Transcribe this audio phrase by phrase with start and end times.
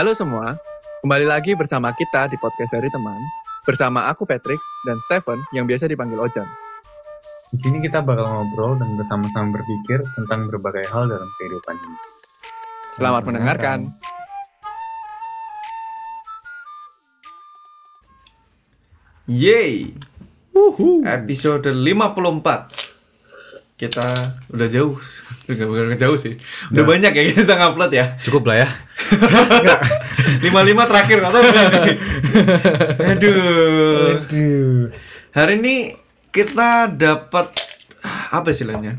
[0.00, 0.56] Halo semua,
[1.04, 3.20] kembali lagi bersama kita di podcast seri teman
[3.68, 4.56] bersama aku Patrick
[4.88, 6.48] dan Stephen yang biasa dipanggil Ojan.
[7.52, 11.98] Di sini kita bakal ngobrol dan bersama-sama berpikir tentang berbagai hal dalam kehidupan ini.
[12.96, 13.84] Selamat mendengarkan.
[19.28, 19.92] Yeay.
[21.04, 23.76] Episode 54.
[23.76, 24.16] Kita
[24.48, 24.96] udah jauh.
[25.52, 26.40] Udah bukan jauh sih.
[26.72, 28.16] Udah banyak ya kita ngupload ya.
[28.24, 28.88] Cukup lah ya.
[29.10, 31.40] 55 terakhir atau
[33.10, 34.22] Aduh.
[34.22, 34.80] Aduh.
[35.34, 35.94] Hari ini
[36.30, 37.50] kita dapat
[38.30, 38.98] apa istilahnya?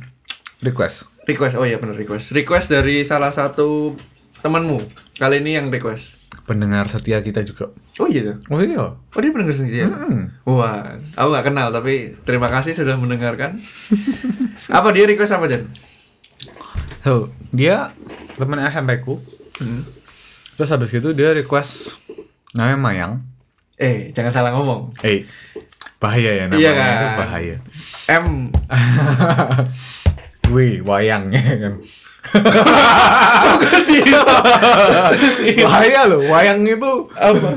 [0.60, 1.08] Request.
[1.26, 1.55] Request.
[1.58, 2.36] Oh iya benar request.
[2.36, 3.96] Request dari salah satu
[4.44, 4.78] temanmu.
[5.18, 6.20] Kali ini yang request.
[6.44, 7.72] Pendengar setia kita juga.
[8.02, 8.36] Oh iya.
[8.52, 8.98] Oh iya.
[8.98, 9.88] Oh dia pendengar ya?
[9.88, 10.34] Hmm.
[10.44, 13.55] Wah, aku gak kenal tapi terima kasih sudah mendengarkan.
[14.78, 15.64] apa dia request apa Jan?
[17.02, 17.96] So, dia
[18.38, 19.18] temen SMP ku.
[19.57, 20.01] Hmm.
[20.62, 21.98] Terus habis gitu dia request
[22.54, 23.13] namanya Mayang.
[23.81, 24.93] Eh, jangan salah ngomong.
[25.01, 25.26] Eh,
[25.98, 27.17] bahaya ya namanya Iya itu kan?
[27.17, 27.55] bahaya.
[28.05, 28.26] M.
[30.54, 31.82] Wih, wayang ya kan.
[35.65, 37.49] Bahaya loh, wayang itu apa?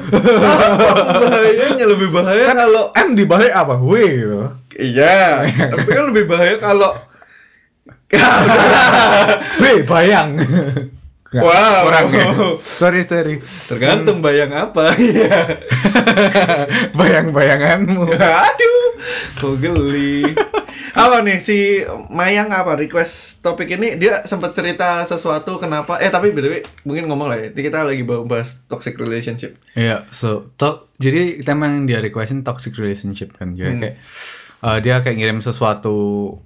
[1.28, 3.77] Bahayanya lebih bahaya kan kalau M di balik apa?
[3.84, 4.48] W gitu.
[4.80, 6.97] iya, tapi kan lebih bahaya kalau
[9.60, 10.41] B bayang.
[11.35, 11.79] Nggak, Wow.
[11.83, 12.27] kurang ya.
[12.79, 13.35] Sorry, sorry.
[13.67, 14.95] tergantung bayang apa.
[14.95, 15.59] Iya.
[16.95, 18.07] Bayang-bayanganmu.
[18.15, 18.87] Aduh,
[19.35, 20.31] kok geli.
[20.95, 26.31] Apa nih si Mayang apa request topik ini dia sempat cerita sesuatu kenapa eh tapi
[26.31, 31.43] btw mungkin ngomong lah ya Ini kita lagi bahas toxic relationship Iya, so to, jadi
[31.43, 33.59] tema yang dia requestin toxic relationship kan.
[33.59, 33.95] Jadi kayak
[34.62, 35.97] uh, dia kayak ngirim sesuatu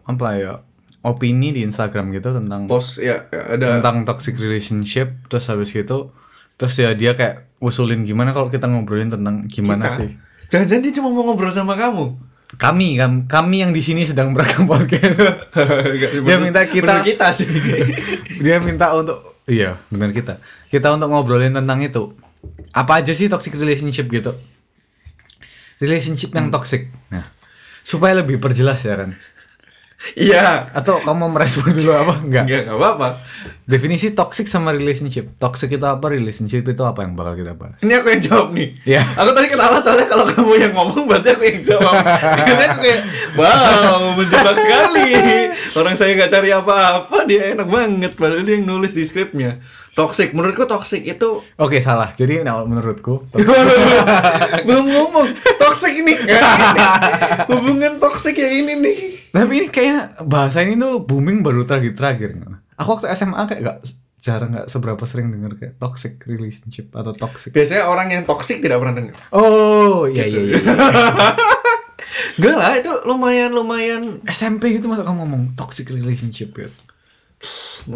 [0.08, 0.52] apa ya
[1.02, 6.10] opini di Instagram gitu tentang post ya ada tentang toxic relationship terus habis gitu
[6.58, 9.98] terus ya dia kayak usulin gimana kalau kita ngobrolin tentang gimana kita.
[9.98, 10.10] sih.
[10.48, 12.18] Jangan-jangan dia cuma mau ngobrol sama kamu?
[12.56, 15.12] Kami kan kami yang di sini sedang merekam podcast.
[16.26, 17.46] Dia minta kita- kita sih.
[18.44, 20.40] Dia minta untuk iya benar kita.
[20.72, 22.16] Kita untuk ngobrolin tentang itu.
[22.72, 24.32] Apa aja sih toxic relationship gitu?
[25.78, 26.88] Relationship yang toxic.
[27.12, 27.38] Nah
[27.88, 29.16] supaya lebih perjelas ya kan
[30.14, 30.70] iya.
[30.70, 32.14] Atau kamu merespon dulu apa?
[32.22, 32.44] Enggak.
[32.46, 33.08] Nggak nggak apa-apa.
[33.68, 35.36] Definisi toxic sama relationship.
[35.36, 37.78] Toxic itu apa relationship itu apa yang bakal kita bahas?
[37.84, 38.68] Ini aku yang jawab nih.
[38.86, 39.02] Iya.
[39.18, 41.94] aku tadi ketawa soalnya kalau kamu yang ngomong berarti aku yang jawab.
[42.46, 43.02] Karena aku kayak
[43.36, 45.10] wow menjebak sekali.
[45.76, 48.12] Orang saya nggak cari apa-apa dia enak banget.
[48.16, 49.60] Padahal dia yang nulis di skripnya
[49.98, 50.30] toxic.
[50.30, 52.14] Menurutku toxic itu oke salah.
[52.14, 53.26] Jadi nah, menurutku
[54.66, 55.26] belum ngomong.
[55.58, 56.14] Toxic ini.
[57.50, 58.96] Hubungan toxic ya ini nih.
[59.34, 62.38] Tapi ini kayaknya bahasa ini tuh booming baru terakhir-terakhir.
[62.78, 63.78] Aku waktu SMA kayak gak
[64.18, 67.54] jarang nggak seberapa sering denger kayak toxic relationship atau toxic.
[67.54, 70.58] Biasanya orang yang toxic tidak pernah dengar oh iya iya iya.
[72.38, 74.22] Enggak lah itu lumayan lumayan.
[74.26, 76.66] SMP gitu masa kamu ngomong toxic relationship ya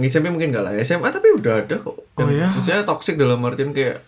[0.00, 1.96] SMP mungkin enggak lah SMA tapi udah ada kok.
[1.96, 2.52] Oh, ya?
[2.56, 4.00] Misalnya toxic dalam artian kayak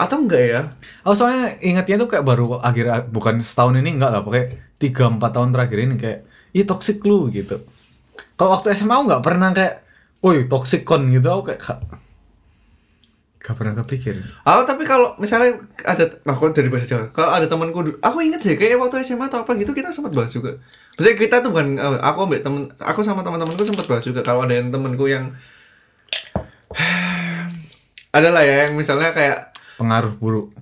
[0.00, 0.60] atau enggak ya?
[1.04, 4.46] Oh soalnya ingatnya tuh kayak baru akhir bukan setahun ini enggak lah pokoknya
[4.80, 6.18] tiga empat tahun terakhir ini kayak
[6.56, 7.60] ih toxic lu gitu.
[8.38, 9.84] Kalau waktu SMA aku nggak pernah kayak
[10.24, 11.60] woi toxic con gitu aku kayak
[13.40, 14.20] gak, pernah kepikir.
[14.44, 17.08] Oh tapi kalau misalnya ada aku dari bahasa Jawa.
[17.08, 20.28] Kalau ada temanku aku inget sih kayak waktu SMA atau apa gitu kita sempat bahas
[20.28, 20.60] juga.
[21.00, 24.44] Maksudnya kita tuh bukan eh, aku ambil temen aku sama teman-temanku sempat bahas juga kalau
[24.44, 25.32] ada yang temanku yang
[28.16, 30.52] adalah ya yang misalnya kayak pengaruh buruk.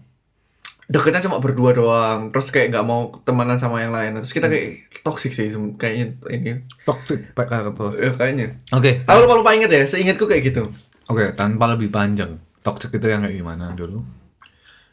[0.88, 4.16] deketnya cuma berdua doang terus kayak nggak mau temenan sama yang lain.
[4.24, 6.64] Terus kita kayak toxic sih kayaknya ini.
[6.88, 8.56] Toxic pak kata ya, kayaknya.
[8.72, 10.64] Oke, aku lupa lupa inget ya seingatku kayak gitu.
[11.12, 12.47] Oke, tanpa lebih panjang.
[12.68, 14.04] Toxic itu yang kayak gimana dulu?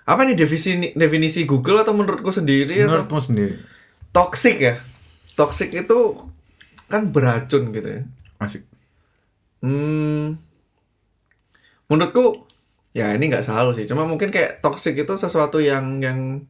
[0.06, 3.56] apa nih definisi definisi Google atau menurutku sendiri atau Menurutmu sendiri?
[4.10, 4.78] toxic ya
[5.34, 6.00] toxic itu
[6.86, 8.02] kan beracun gitu ya
[8.38, 8.64] Asik.
[9.60, 10.38] hmm
[11.86, 12.46] menurutku
[12.94, 16.46] ya ini nggak selalu sih cuma mungkin kayak toxic itu sesuatu yang yang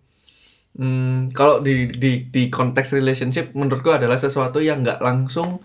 [0.76, 5.64] hmm, kalau di di di konteks relationship menurutku adalah sesuatu yang nggak langsung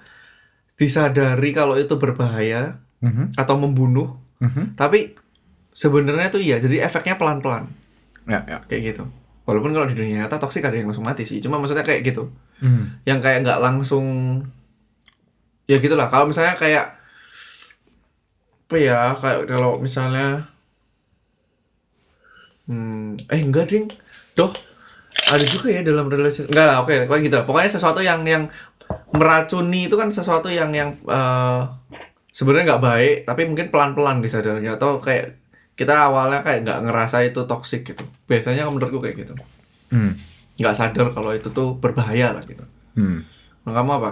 [0.75, 4.77] disadari kalau itu berbahaya Mhm, atau membunuh mhm.
[4.77, 5.17] tapi
[5.71, 7.71] sebenarnya tuh iya jadi efeknya pelan pelan
[8.29, 8.59] Ya, ya.
[8.69, 9.05] kayak gitu.
[9.43, 12.31] Walaupun kalau di dunia nyata toxic ada yang langsung mati sih cuma maksudnya kayak gitu.
[12.61, 13.01] Hmm.
[13.09, 14.05] yang kayak nggak langsung
[15.65, 16.07] ya gitulah.
[16.07, 16.95] Kalau misalnya kayak
[18.71, 20.45] apa ya kayak kalau misalnya
[22.69, 23.87] hmm eh enggak ding.
[24.37, 24.53] Doh
[25.27, 28.47] ada juga ya dalam relation enggak lah oke kayak gitu pokoknya sesuatu yang yang
[29.11, 31.61] meracuni itu kan sesuatu yang yang eh,
[32.31, 35.40] sebenarnya nggak baik tapi mungkin pelan-pelan disadarnya atau kayak
[35.81, 38.05] kita awalnya kayak nggak ngerasa itu toxic gitu.
[38.29, 39.33] Biasanya menurutku kayak gitu.
[39.91, 40.15] Hmm.
[40.61, 42.69] nggak sadar kalau itu tuh berbahaya lah gitu.
[42.93, 43.25] Hmm.
[43.65, 44.11] nah, kamu apa?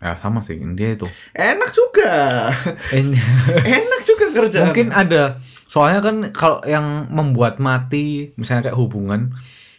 [0.00, 1.04] Ya sama sih dia itu.
[1.36, 2.48] enak juga.
[3.76, 5.36] Enak juga kerja Mungkin ada
[5.72, 9.32] soalnya kan kalau yang membuat mati misalnya kayak hubungan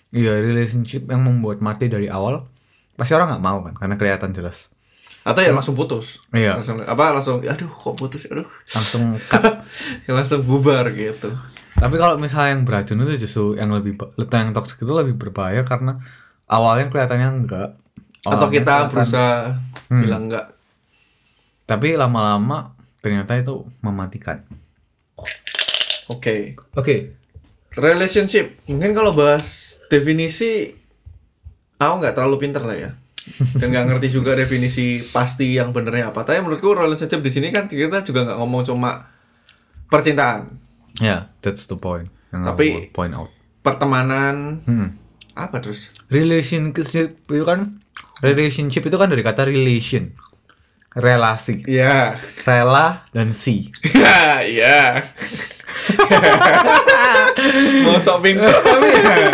[0.10, 2.50] ya relationship yang membuat mati dari awal
[2.98, 4.73] pasti orang nggak mau kan karena kelihatan jelas
[5.24, 6.20] atau ya langsung putus.
[6.30, 6.60] Iya.
[6.60, 8.28] langsung apa langsung aduh kok putus?
[8.28, 8.44] Aduh.
[8.70, 9.16] Langsung
[10.20, 11.32] langsung bubar gitu.
[11.74, 13.96] Tapi kalau misalnya yang beracun itu justru yang lebih
[14.30, 15.98] yang toxic itu lebih berbahaya karena
[16.46, 17.70] awalnya kelihatannya enggak.
[18.24, 19.36] Atau kita kelihatan- berusaha
[19.88, 20.02] Hmm.
[20.02, 20.46] bilang enggak.
[21.64, 24.44] Tapi lama-lama ternyata itu mematikan.
[26.08, 26.56] Oke.
[26.74, 27.16] Oke.
[27.74, 28.60] Relationship.
[28.68, 30.72] Mungkin kalau bahas definisi
[31.76, 32.92] aku nggak terlalu pinter lah ya
[33.56, 36.28] dan nggak ngerti juga definisi pasti yang benernya apa.
[36.28, 39.08] Tapi menurutku relationship di sini kan kita juga nggak ngomong cuma
[39.88, 40.60] percintaan.
[41.00, 42.12] Ya that's the point.
[42.34, 43.30] Yang Tapi- point out.
[43.64, 44.88] pertemanan hmm.
[45.40, 45.96] apa terus?
[46.12, 47.80] Relationship itu kan
[48.20, 50.12] relationship itu kan dari kata relation.
[50.94, 51.64] Relasi.
[51.66, 53.72] Ya rela dan si.
[53.96, 55.00] Ya ya
[57.84, 59.28] mau sok pinter tapi ya.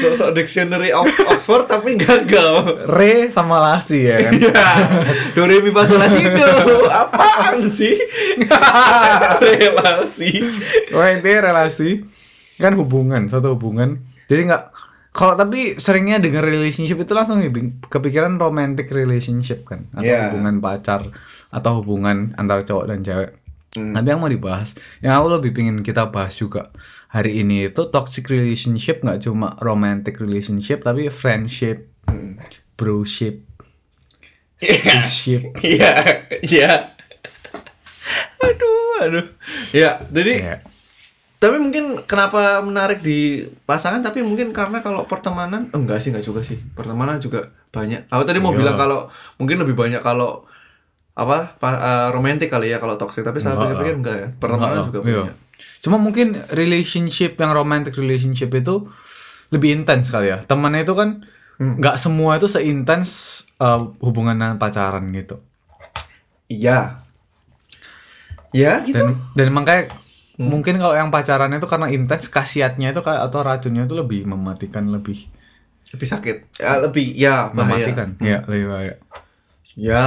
[0.00, 2.86] Sok sok dictionary of Oxford tapi gagal.
[2.88, 4.32] Re sama lasi ya kan?
[4.34, 4.66] Ya
[5.32, 7.94] do re mi fa sol la si do apaan sih?
[9.44, 10.30] Relasi.
[10.90, 12.02] Wah intinya relasi.
[12.56, 14.00] Kan hubungan suatu hubungan.
[14.26, 14.64] Jadi nggak
[15.14, 17.38] kalau tapi seringnya dengan relationship itu langsung
[17.86, 19.86] kepikiran romantic relationship kan?
[19.94, 20.30] Atau Yeah.
[20.30, 21.06] hubungan pacar
[21.54, 23.30] atau hubungan antara cowok dan cewek
[23.74, 23.90] Hmm.
[23.90, 26.70] tapi yang mau dibahas yang aku lebih pingin kita bahas juga
[27.08, 32.38] hari ini itu toxic relationship nggak cuma romantic relationship tapi friendship Hmm.
[32.76, 33.42] broship
[34.54, 35.90] sistership iya
[36.40, 36.94] iya
[38.38, 39.26] aduh aduh
[39.72, 40.56] ya jadi Iya.
[41.36, 46.40] tapi mungkin kenapa menarik di pasangan tapi mungkin karena kalau pertemanan enggak sih enggak juga
[46.40, 48.58] sih pertemanan juga banyak aku tadi mau Iya.
[48.60, 49.00] bilang kalau
[49.36, 50.44] mungkin lebih banyak kalau
[51.14, 54.86] apa pa- eh, romantis kali ya kalau toxic tapi saya pikir-pikir enggak ya pertemanan Enggak
[54.90, 55.22] juga iya.
[55.24, 55.36] banyak
[55.78, 58.90] Cuma mungkin relationship yang romantic relationship itu
[59.48, 60.40] lebih intens kali ya.
[60.40, 61.22] Temannya itu kan
[61.54, 61.78] Hmm.
[61.78, 63.10] nggak semua itu seintens
[63.62, 65.38] uh, hubungan dengan pacaran gitu.
[66.44, 66.98] iya
[68.50, 69.84] ya gitu Dan dan makanya
[70.34, 70.50] Hmm.
[70.50, 74.82] mungkin kalau yang pacaran itu karena intens khasiatnya itu kayak atau racunnya itu lebih mematikan
[74.90, 75.30] lebih
[75.94, 78.08] lebih sakit ya lebih ya bahaya mematikan.
[78.18, 78.94] Ya, lebih bahaya.
[79.78, 80.06] ya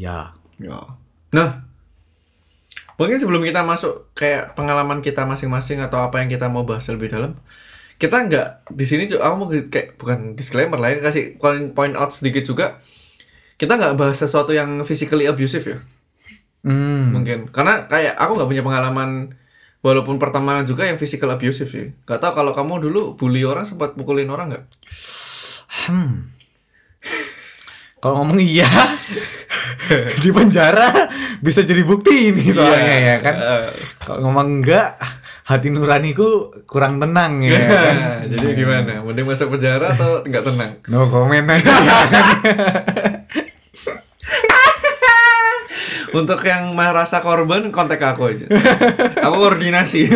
[0.00, 0.32] Ya.
[0.56, 0.80] Ya.
[1.36, 1.68] Nah,
[2.96, 7.12] mungkin sebelum kita masuk kayak pengalaman kita masing-masing atau apa yang kita mau bahas lebih
[7.12, 7.36] dalam,
[8.00, 11.92] kita nggak di sini juga aku mau kayak bukan disclaimer lah ya kasih point, point
[12.00, 12.80] out sedikit juga.
[13.60, 15.78] Kita nggak bahas sesuatu yang physically abusive ya,
[16.60, 17.16] Hmm.
[17.16, 19.32] mungkin karena kayak aku nggak punya pengalaman
[19.80, 21.92] walaupun pertemanan juga yang physical abusive sih.
[22.04, 24.64] Gak tau kalau kamu dulu bully orang sempat pukulin orang nggak?
[25.88, 26.28] Hmm.
[28.00, 28.64] Kalau ngomong iya
[30.22, 30.88] di penjara
[31.38, 33.34] bisa jadi bukti ini soalnya ya kan.
[33.36, 33.68] Eh,
[34.00, 34.96] Kalau ngomong enggak,
[35.44, 37.60] hati nuraniku kurang tenang ya.
[37.60, 38.24] kan?
[38.24, 39.04] Jadi gimana?
[39.04, 40.72] Mending masuk penjara atau nggak tenang?
[40.88, 41.76] No comment aja.
[46.10, 48.46] Untuk yang merasa korban kontak aku aja.
[49.20, 50.10] aku koordinasi.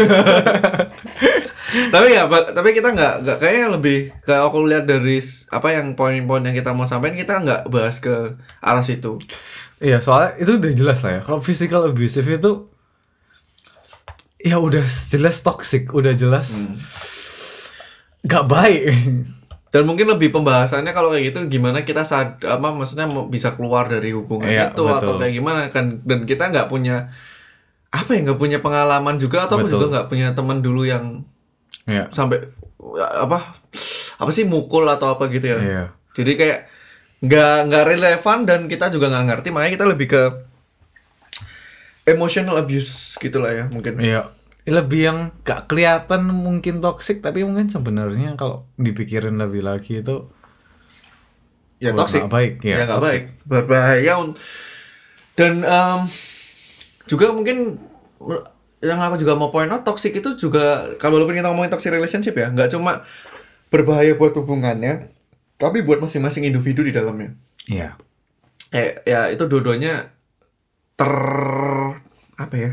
[1.91, 5.19] tapi ya, tapi kita nggak nggak kayaknya lebih ke aku lihat dari
[5.51, 9.19] apa yang poin-poin yang kita mau sampaikan kita nggak bahas ke arah situ.
[9.83, 11.21] Iya, soalnya itu udah jelas lah ya.
[11.23, 12.53] Kalau physical abusive itu
[14.39, 16.53] ya udah jelas toxic, udah jelas
[18.25, 18.83] nggak baik.
[19.75, 24.15] Dan mungkin lebih pembahasannya kalau kayak gitu gimana kita sad apa maksudnya bisa keluar dari
[24.15, 25.19] hubungan Iya, itu atau betul.
[25.19, 27.11] kayak gimana kan dan kita nggak punya
[27.91, 29.71] apa ya nggak punya pengalaman juga atau Betul.
[29.79, 31.27] juga nggak punya teman dulu yang
[31.85, 32.09] Iya.
[32.09, 32.49] sampai
[32.99, 33.57] apa
[34.17, 35.85] apa sih mukul atau apa gitu ya Iya.
[36.17, 36.59] jadi kayak
[37.25, 40.23] nggak nggak relevan dan kita juga nggak ngerti makanya kita lebih ke
[42.05, 44.29] emotional abuse gitulah ya mungkin Iya.
[44.65, 50.25] Lebih yang gak kelihatan mungkin toxic tapi mungkin sebenarnya kalau dipikirin lebih lagi itu
[51.77, 53.05] ya toxic baik, ya, ya toxic.
[53.05, 54.25] baik berbahaya
[55.37, 56.01] dan em,
[57.05, 57.77] juga mungkin
[58.81, 62.51] yang aku juga mau point out toxic itu juga kalau kita ngomongin toxic relationship ya
[62.51, 63.05] nggak cuma
[63.69, 65.09] berbahaya buat hubungannya
[65.57, 67.33] tapi buat masing-masing individu di dalamnya
[67.65, 67.97] Iya.
[68.69, 70.11] kayak ya itu dua-duanya
[70.95, 71.13] ter
[72.35, 72.71] apa ya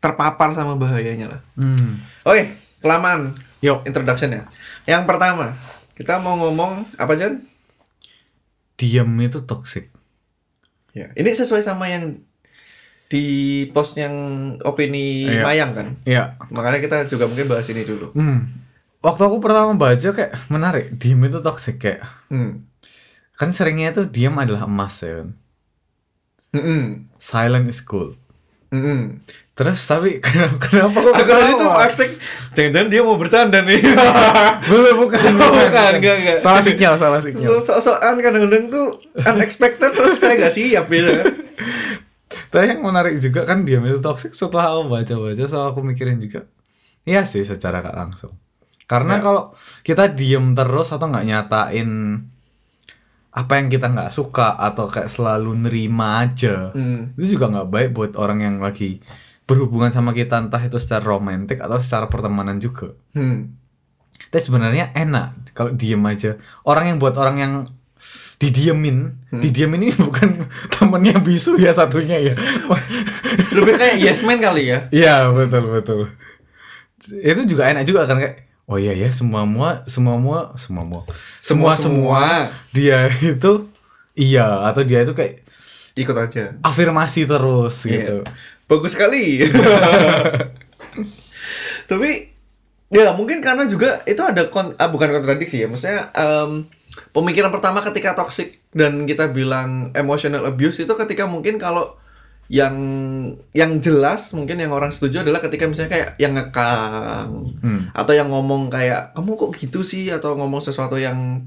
[0.00, 2.00] terpapar sama bahayanya lah Hmm.
[2.24, 2.42] oke
[2.80, 4.42] kelamaan Yuk, introduction ya
[4.86, 5.52] yang pertama
[5.94, 7.42] kita mau ngomong apa Jan
[8.78, 9.90] diam itu toxic.
[10.94, 12.22] ya ini sesuai sama yang
[13.08, 13.24] di
[13.72, 14.12] post yang
[14.62, 15.42] opini Iya.
[15.42, 15.86] Mayang kan.
[16.04, 16.36] Iya.
[16.52, 18.12] Makanya kita juga mungkin bahas ini dulu.
[18.12, 18.52] Hmm.
[19.00, 22.68] Waktu aku pertama baca kayak menarik, diem itu toxic kayak Hmm.
[23.32, 25.30] kan seringnya itu diam adalah emas ya kan.
[26.50, 27.06] Mm-mm.
[27.16, 28.18] Silent is gold.
[28.68, 29.22] Mm-mm.
[29.54, 32.12] Terus tapi kenapa kenapa kok Aku tadi tuh expect
[32.52, 33.78] jangan-jangan dia mau bercanda nih.
[34.70, 36.38] Belum, bukan, bukan, enggak, enggak.
[36.42, 37.46] Salah sinyal, salah sinyal.
[37.46, 41.12] So, so-soan kadang-kadang tuh unexpected terus saya gak siap gitu.
[42.48, 46.48] Tapi yang menarik juga kan diam itu toxic setelah aku baca-baca, setelah aku mikirin juga.
[47.04, 48.32] Iya sih secara gak langsung.
[48.88, 49.22] Karena Ya.
[49.22, 49.42] kalau
[49.80, 51.90] kita diem terus atau nggak nyatain
[53.28, 57.12] apa yang kita nggak suka atau kayak selalu nerima aja, Hmm.
[57.14, 59.04] itu juga nggak baik buat orang yang lagi
[59.44, 62.96] berhubungan sama kita entah itu secara romantis atau secara pertemanan juga.
[63.12, 63.54] Hmm.
[64.28, 66.36] Tapi sebenarnya enak kalau diem aja.
[66.64, 67.52] Orang yang buat orang yang
[68.38, 72.34] didiemin, didiemin ini bukan temennya bisu ya satunya ya.
[73.58, 74.86] Lebih kayak yes man kali ya.
[74.88, 76.00] Iya betul betul.
[77.18, 81.00] Itu juga enak juga kan kayak oh iya ya semua semua semua semua semua
[81.40, 82.22] semua semua
[82.68, 83.64] dia itu
[84.12, 85.40] iya atau dia itu kayak
[85.96, 86.54] Ikut aja.
[86.62, 87.90] afirmasi terus Iya.
[87.90, 88.16] gitu.
[88.68, 89.42] Bagus sekali.
[91.90, 92.10] Tapi
[92.88, 95.66] ya mungkin karena juga itu ada kon ah, bukan kontradiksi ya.
[95.66, 96.68] Maksudnya em,
[97.10, 101.96] pemikiran pertama ketika toxic dan kita bilang emotional abuse itu ketika mungkin kalau
[102.48, 102.72] yang
[103.52, 107.28] yang jelas mungkin yang orang setuju adalah ketika misalnya kayak yang ngekang
[107.60, 107.92] Hmm.
[107.92, 111.44] atau yang ngomong kayak kamu kok gitu sih atau ngomong sesuatu yang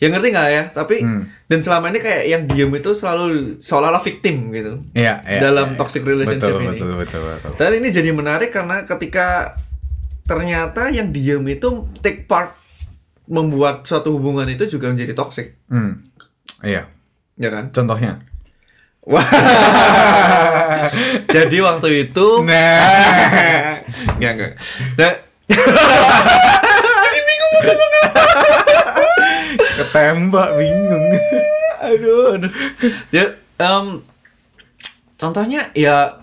[0.00, 1.28] yang ngerti nggak ya tapi Hmm.
[1.44, 5.76] dan selama ini kayak yang diem itu selalu seolah-olah victim gitu Iya, iya, dalam iya,
[5.76, 6.08] toxic iya.
[6.08, 6.76] relationship betul, ini.
[6.80, 7.50] Betul betul betul.
[7.60, 9.60] Dan ini jadi menarik karena ketika
[10.24, 11.68] ternyata yang diem itu
[12.00, 12.56] take part
[13.30, 15.94] membuat suatu hubungan itu juga menjadi toxic, Hmm.
[16.60, 16.90] Iya.
[17.38, 17.70] ya kan?
[17.70, 18.18] Contohnya.
[19.00, 19.22] Wah.
[21.30, 23.80] jadi waktu itu Nah.
[24.18, 24.52] Enggak, enggak.
[24.98, 25.14] Nah,
[29.76, 31.04] Ketembak bingung.
[31.80, 32.52] aduh, aduh.
[33.10, 33.24] Ya,
[33.56, 33.86] em,
[35.16, 36.20] contohnya ya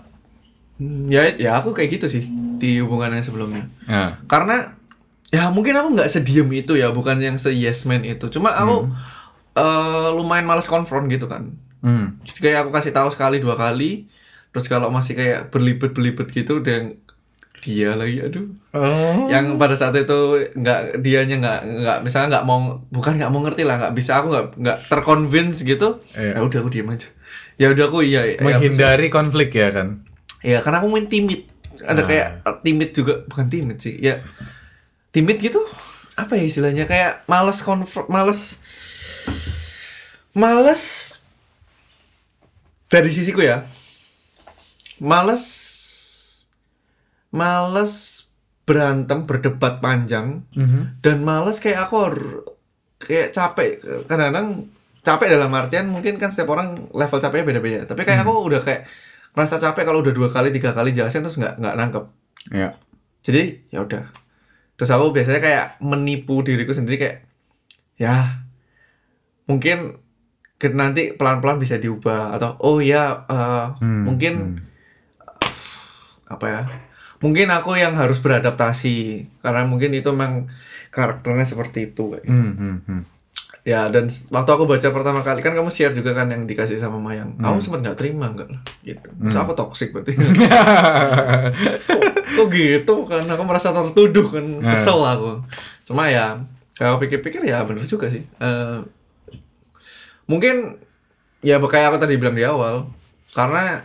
[1.10, 2.22] ya ya aku kayak gitu sih
[2.58, 3.66] di hubungan yang sebelumnya.
[3.90, 4.14] Nah.
[4.30, 4.77] karena
[5.28, 8.88] ya mungkin aku nggak sediem itu ya bukan yang se yes man itu cuma aku
[9.54, 12.18] eh, lumayan males konfront gitu kan Hmm.
[12.22, 14.10] jadi kayak aku kasih tahu sekali dua kali
[14.48, 16.98] terus kalau masih kayak berlibet berlibet gitu dan
[17.58, 19.26] dia lagi aduh Oh.
[19.26, 20.18] yang pada saat itu
[20.52, 24.26] nggak dianya nggak nggak misalnya nggak mau bukan nggak mau ngerti lah nggak bisa aku
[24.28, 26.34] nggak nggak terconvince gitu Iya.
[26.34, 27.08] ya udah aku diem aja
[27.54, 30.02] ya udah aku iya ya, Menghindari konflik ya kan.
[30.40, 31.46] Ya karena aku main timid.
[31.80, 32.06] Ada Ah.
[32.06, 32.28] kayak
[32.60, 33.98] timid juga, bukan timid sih.
[33.98, 34.22] Ya
[35.10, 35.60] timid gitu.
[36.14, 36.84] Apa ya istilahnya?
[36.84, 38.60] Kayak males konfront, males
[40.32, 40.82] males
[42.86, 43.64] dari sisiku ya.
[44.98, 45.44] Males
[47.30, 48.24] males
[48.64, 51.00] berantem berdebat panjang Mhm.
[51.00, 51.96] dan males kayak aku
[52.98, 54.68] kayak capek kadang-kadang
[55.00, 58.84] capek dalam artian mungkin kan setiap orang level capeknya beda-beda tapi kayak aku udah kayak
[59.32, 62.04] ngerasa capek kalau udah dua kali tiga kali jelasin terus nggak nggak nangkep
[62.50, 62.76] Ya.
[63.22, 64.04] jadi ya udah
[64.78, 67.16] terus aku biasanya kayak menipu diriku sendiri kayak
[67.98, 68.46] ya
[69.50, 69.98] mungkin
[70.78, 74.62] nanti pelan-pelan bisa diubah atau oh ya eh, Hmm, mungkin
[76.28, 76.62] apa ya
[77.18, 80.46] mungkin aku yang harus beradaptasi karena mungkin itu memang
[80.94, 82.38] karakternya seperti itu kayak gitu.
[82.38, 83.02] Hmm, hmm, hmm.
[83.66, 87.02] ya dan waktu aku baca pertama kali kan kamu share juga kan yang dikasih sama
[87.02, 87.34] Mayang.
[87.36, 89.10] Kamu sempat nggak terima nggak lah gitu.
[89.18, 90.14] Masa aku toxic berarti
[92.38, 92.94] kok gitu?
[93.04, 94.46] Kan aku merasa tertuduh kan.
[94.68, 95.42] Kesel aku.
[95.84, 96.42] Cuma ya
[96.74, 98.22] kalau pikir-pikir ya bener juga sih.
[98.38, 98.78] Eh,
[100.24, 100.78] mungkin
[101.40, 102.90] ya kayak aku tadi bilang di awal
[103.30, 103.82] karena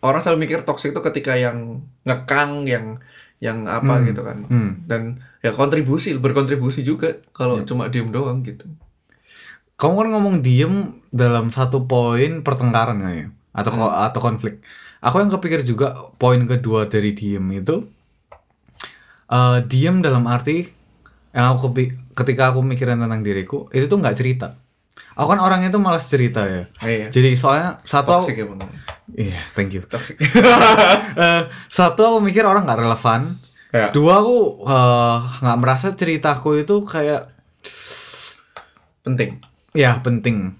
[0.00, 2.98] orang selalu mikir toxic itu ketika yang ngekang yang
[3.38, 4.38] yang apa gitu kan.
[4.44, 4.70] Hmm.
[4.84, 5.02] dan
[5.38, 8.66] ya kontribusi berkontribusi juga kalau cuma diem doang gitu.
[9.74, 10.74] Kamu kan ngomong diem
[11.10, 13.26] dalam satu poin pertengkaran ya?
[13.50, 14.62] Atau ko- atau konflik.
[15.02, 17.82] Aku yang kepikir juga poin kedua dari diem itu
[19.32, 20.68] eh diem dalam arti
[21.32, 21.72] yang aku
[22.12, 24.62] ketika aku mikirin tentang diriku itu tuh nggak cerita.
[25.16, 26.68] Aku kan orangnya tuh malas cerita ya.
[26.84, 28.46] iya Jadi soalnya satu toxic ya
[29.12, 29.82] Iya, thank you.
[29.84, 30.20] toxic
[31.24, 33.36] Eh, satu aku mikir orang nggak relevan.
[33.72, 33.88] Ya.
[33.92, 37.28] Dua aku eh, nggak merasa ceritaku itu kayak
[39.02, 39.40] penting
[39.72, 40.54] ya penting.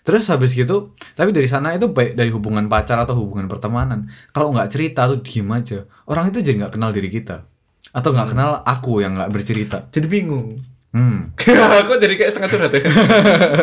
[0.00, 4.08] Terus habis gitu, tapi dari sana itu baik dari hubungan pacar atau hubungan pertemanan.
[4.32, 7.44] Kalau nggak cerita tuh diem aja, orang itu jadi nggak kenal diri kita,
[7.92, 9.86] atau nggak kenal aku yang nggak bercerita.
[9.92, 11.30] jadi bingung Hmm.
[11.86, 12.82] Kok jadi kayak setengah curhat ya?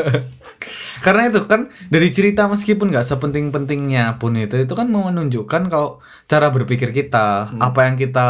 [1.05, 6.47] Karena itu kan dari cerita meskipun nggak sepenting-pentingnya pun itu itu kan menunjukkan kalau cara
[6.49, 8.27] berpikir kita, apa yang kita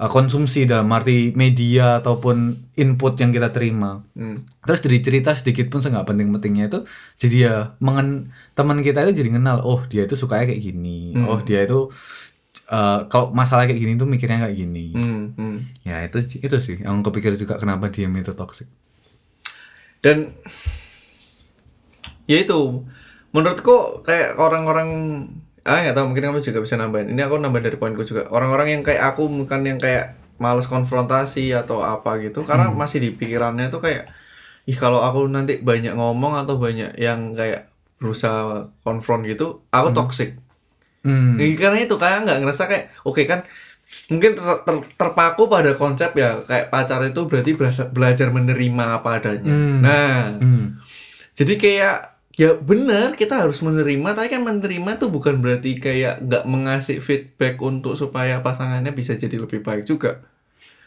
[0.00, 4.00] uh, konsumsi dalam arti media ataupun input yang kita terima.
[4.16, 4.40] Hmm.
[4.64, 6.80] Terus dari cerita sedikit pun nggak penting-pentingnya itu
[7.20, 11.12] jadi ya mengen teman kita itu jadi kenal oh dia itu sukanya kayak gini.
[11.28, 11.92] Oh dia itu
[12.72, 14.96] uh, kalau masalah kayak gini tuh mikirnya kayak gini.
[14.96, 15.56] Hmm, hmm.
[15.84, 18.66] Ya itu itu sih yang kepikir juga kenapa diam itu toxic.
[20.00, 20.32] Dan
[22.24, 22.88] ya itu
[23.36, 24.88] menurutku kayak orang-orang
[25.70, 27.14] ah nggak tahu mungkin kamu juga bisa nambahin.
[27.14, 28.26] Ini aku nambah dari poinku juga.
[28.28, 33.10] Orang-orang yang kayak aku bukan yang kayak males konfrontasi atau apa gitu karena masih di
[33.14, 34.08] pikirannya tuh kayak
[34.64, 40.40] ih kalau aku nanti banyak ngomong atau banyak yang kayak berusaha konfront gitu, aku toxic.
[41.04, 41.36] Hmm.
[41.36, 43.44] Ya, karena itu kayak nggak ngerasa kayak oke kan
[44.08, 49.20] mungkin ter- ter- terpaku pada konsep ya kayak pacar itu berarti berasa, belajar menerima apa
[49.20, 49.52] adanya.
[49.52, 49.78] Hmm.
[49.84, 50.64] Nah, Hmm.
[51.36, 51.96] jadi kayak
[52.40, 57.60] ya benar kita harus menerima tapi kan menerima tuh bukan berarti kayak nggak mengasih feedback
[57.60, 60.24] untuk supaya pasangannya bisa jadi lebih baik juga.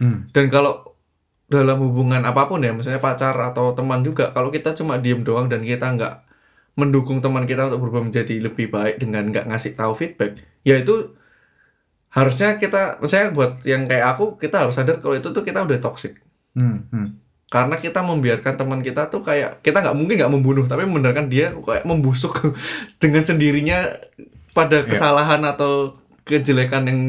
[0.02, 0.26] Hmm.
[0.34, 0.98] Dan kalau
[1.46, 5.46] dalam hubungan apa pun ya, misalnya pacar atau teman juga, kalau kita cuma diem doang
[5.46, 6.26] dan kita nggak
[6.74, 11.14] mendukung teman kita untuk berubah menjadi lebih baik dengan nggak ngasih tahu feedback, ya itu
[12.10, 15.78] harusnya kita, misalnya buat yang kayak aku, kita harus sadar kalau itu tuh kita udah
[15.78, 16.18] toxic.
[16.58, 16.90] Hmm.
[16.90, 17.22] Hmm.
[17.54, 21.54] Karena kita membiarkan teman kita tuh kayak kita nggak mungkin nggak membunuh, tapi membiarkan dia
[21.54, 22.34] kayak membusuk
[23.02, 23.94] dengan sendirinya
[24.58, 24.90] pada Iya.
[24.90, 25.94] kesalahan atau
[26.26, 27.00] kejelekan yang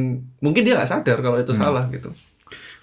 [0.44, 2.12] mungkin dia nggak sadar kalau itu salah gitu.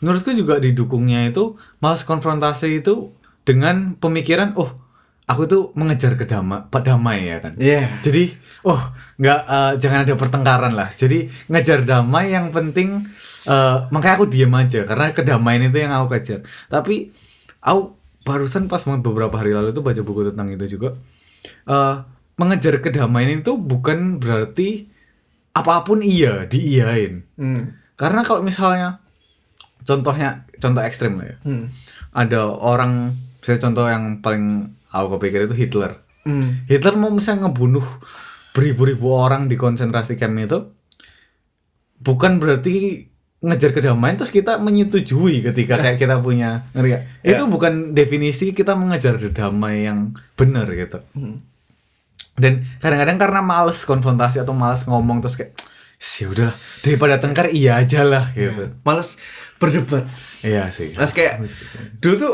[0.01, 3.13] Menurutku juga didukungnya itu malas konfrontasi itu
[3.45, 4.73] dengan pemikiran oh
[5.29, 7.53] aku tuh mengejar kedama damai ya kan.
[7.61, 8.01] Iya.
[8.01, 8.33] Jadi
[8.65, 8.81] oh
[9.21, 10.89] nggak eh, jangan ada pertengkaran lah.
[10.89, 13.05] Jadi ngejar damai yang penting
[13.45, 16.41] eh, makanya aku diem aja karena kedamaian itu yang aku kejar.
[16.65, 17.13] Tapi
[17.61, 20.97] aku barusan pas banget beberapa hari lalu tuh baca buku tentang itu juga.
[21.65, 21.95] eh
[22.37, 24.89] mengejar kedamaian itu bukan berarti
[25.53, 27.21] apa pun iya diiyain.
[27.37, 27.77] Hmm.
[27.93, 28.97] Karena kalau misalnya
[29.85, 31.37] contohnya contoh ekstrim lah ya.
[31.45, 31.69] Hmm.
[32.17, 33.13] Ada orang
[33.45, 36.01] saya contoh yang paling aku kepikir itu Hitler.
[36.25, 36.65] Hmm.
[36.65, 37.85] Hitler mau misalnya ngebunuh
[38.57, 40.59] beribu-ribu orang di konsentrasi camp itu
[42.01, 43.07] bukan berarti
[43.41, 47.03] ngejar kedamaian terus kita menyetujui ketika kayak kita punya ngerti gak?
[47.19, 47.29] Ya.
[47.33, 51.01] Itu bukan definisi kita mengejar damai yang benar gitu.
[52.33, 55.51] Dan kadang-kadang karena males konfrontasi atau males ngomong terus kayak
[55.97, 56.49] sih udah
[56.81, 58.73] daripada tengkar iya aja lah gitu.
[58.81, 59.17] Males
[59.57, 60.05] berdebat.
[60.41, 60.93] Iya sih.
[60.93, 61.41] Mas kayak
[61.97, 62.33] dulu tuh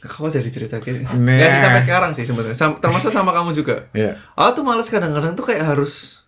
[0.00, 1.34] kau jadi cerita kayak Nah.
[1.34, 4.14] ya sih sampai sekarang sih sebenarnya Sam- termasuk sama kamu juga Iya.
[4.34, 6.22] aku tuh males kadang-kadang tuh kayak harus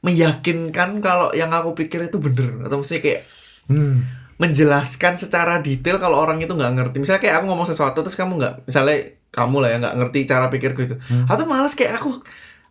[0.00, 3.22] meyakinkan kalau yang aku pikir itu bener atau maksudnya kayak
[3.66, 3.98] Hmm.
[4.36, 8.36] menjelaskan secara detail kalau orang itu nggak ngerti misalnya kayak aku ngomong sesuatu terus kamu
[8.36, 8.96] nggak misalnya
[9.28, 11.24] kamu lah ya nggak ngerti cara pikirku itu Hmm.
[11.24, 12.14] aku tuh males kayak aku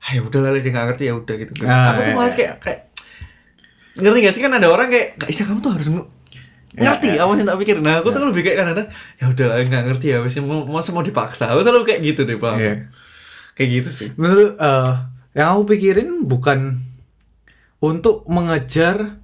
[0.06, 2.38] ayo udah lah dia nggak ngerti ya udah gitu Ah, aku tuh iya, males iya.
[2.38, 2.80] kayak kayak
[3.98, 6.10] ngerti gak sih kan ada orang kayak nggak bisa kamu tuh harus nge-
[6.76, 7.20] ngerti iya.
[7.22, 9.84] apa sih yang tak pikir nah aku tuh lebih kayak kadang-kadang ya udah lah nggak
[9.86, 12.74] ngerti ya wes mau mau mau dipaksa aku selalu kayak gitu deh pak Iya.
[13.54, 14.92] kayak gitu sih Menurut eh,
[15.34, 16.80] yang aku pikirin bukan
[17.82, 19.20] untuk mengejar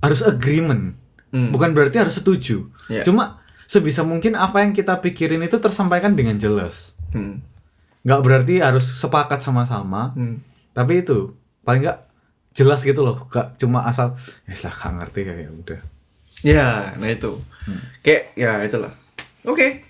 [0.00, 0.96] harus agreement.
[1.34, 1.50] Hmm.
[1.50, 2.68] Bukan berarti harus setuju.
[2.92, 3.02] Iya.
[3.02, 6.94] Cuma sebisa mungkin apa yang kita pikirin itu tersampaikan dengan jelas.
[7.16, 7.40] hmm.
[8.04, 10.12] Berarti harus sepakat sama-sama.
[10.12, 10.44] Hmm.
[10.76, 11.32] Tapi itu
[11.64, 12.00] paling nggak
[12.54, 13.26] jelas gitu loh.
[13.32, 14.14] Gak cuma asal
[14.46, 15.80] ya lah gak ngerti kayak udah.
[16.44, 17.40] ya nah itu
[18.04, 18.92] kayak ya itulah
[19.48, 19.80] oke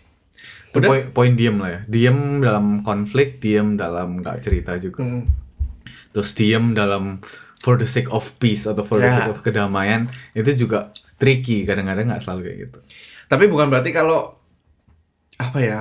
[0.74, 0.86] Udah?
[0.90, 1.80] poin, poin diem lah ya.
[1.86, 5.02] Diem dalam konflik, diem dalam nggak cerita juga.
[5.06, 5.26] Hmm.
[6.14, 7.18] terus diem dalam
[7.64, 9.16] for the sake of peace atau for the Ya.
[9.18, 12.78] sake of kedamaian itu juga tricky kadang-kadang nggak selalu kayak gitu
[13.24, 14.36] Tapi bukan berarti kalau
[15.34, 15.80] apa ya?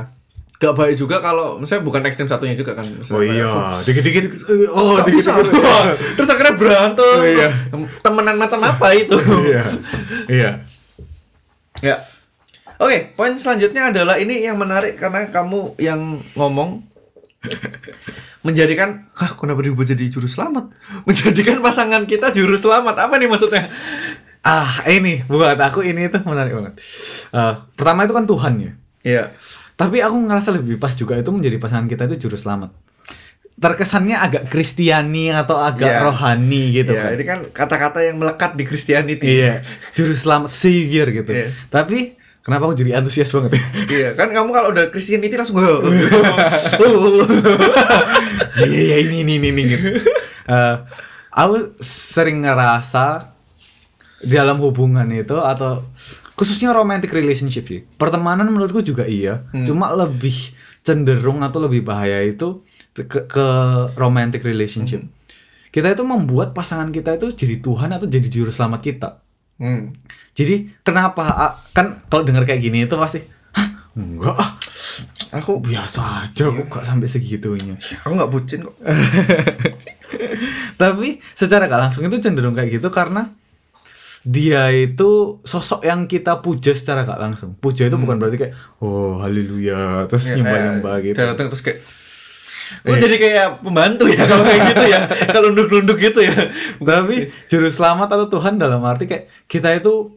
[0.55, 2.87] Gak baik juga kalau misalnya bukan ekstrem satunya juga kan.
[2.87, 3.51] Misalnya oh iya
[3.83, 4.23] dikit-dikit
[4.71, 5.35] oh Gak bisa.
[5.35, 7.03] dikit-dikit Terus akhirnya berantem.
[7.03, 7.51] Oh, iya.
[7.67, 9.19] Terus temenan macam apa itu?
[9.51, 9.63] iya
[10.31, 10.51] iya
[11.83, 11.99] ya.
[12.79, 15.99] Oke, poin selanjutnya adalah ini yang menarik karena kamu yang
[16.33, 16.79] ngomong
[18.41, 20.71] menjadikan ah kenapa dibuat jadi juru selamat?
[21.03, 22.95] Menjadikan pasangan kita juru selamat.
[22.99, 23.67] Apa nih maksudnya?
[24.41, 26.73] Ah ini buat aku ini tuh menarik banget.
[27.31, 28.71] Eh, pertama itu kan Tuhan ya.
[29.03, 29.23] Iya.
[29.73, 32.71] Tapi aku ngerasa lebih pas juga itu menjadi pasangan kita itu juru selamat.
[33.53, 35.99] Terkesannya agak kristiani atau agak Iya.
[36.03, 37.09] rohani gitu Iya, kan.
[37.13, 39.61] ini kan kata-kata yang melekat di Christianity iya
[39.93, 41.31] juru selamat savior gitu.
[41.31, 41.47] Iya.
[41.69, 45.57] tapi kenapa aku jadi antusias banget ya Iya, kan kamu kalau udah Christianity langsung
[48.63, 49.85] Iya iya ini ini ini, ini gitu.
[50.43, 50.75] Eh,
[51.31, 53.31] aku sering ngerasa
[54.21, 55.83] dalam hubungan itu atau
[56.33, 57.81] khususnya romantic relationship sih.
[57.95, 62.61] Pertemanan menurutku juga iya, cuma lebih cenderung atau lebih bahaya itu
[62.93, 63.45] ke, ke
[63.95, 64.99] romantic relationship.
[65.69, 69.09] Kita itu membuat pasangan kita itu jadi Tuhan atau jadi juru selamat kita.
[69.55, 69.93] Hmm.
[70.33, 73.21] Jadi kenapa ah, kan kalau dengar kayak gini itu pasti
[73.53, 74.51] Hah, enggak ah,
[75.33, 77.73] Aku biasa aja kok gak sampai segitunya.
[78.05, 78.77] aku nggak bucin kok.
[80.81, 83.33] Tapi secara gak langsung itu cenderung kayak gitu karena
[84.23, 87.57] dia itu sosok yang kita puja secara gak langsung.
[87.57, 91.17] Puja itu bukan berarti kayak oh haleluya terus Ya, nyembah-nyembah kayak gitu.
[91.17, 91.79] dia datang terus kayak
[92.83, 94.99] Gue jadi kayak pembantu ya kalau kayak gitu ya.
[95.33, 96.35] Kalau nunduk-nunduk gitu ya.
[96.79, 100.11] Tapi juru selamat atau Tuhan dalam arti kayak kita itu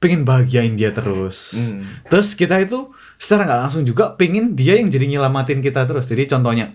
[0.00, 1.54] pengen bahagiain dia terus.
[1.60, 1.84] Hmm.
[2.08, 2.88] Terus kita itu
[3.20, 6.08] secara nggak langsung juga pengen dia yang jadi nyelamatin kita terus.
[6.08, 6.72] Jadi contohnya,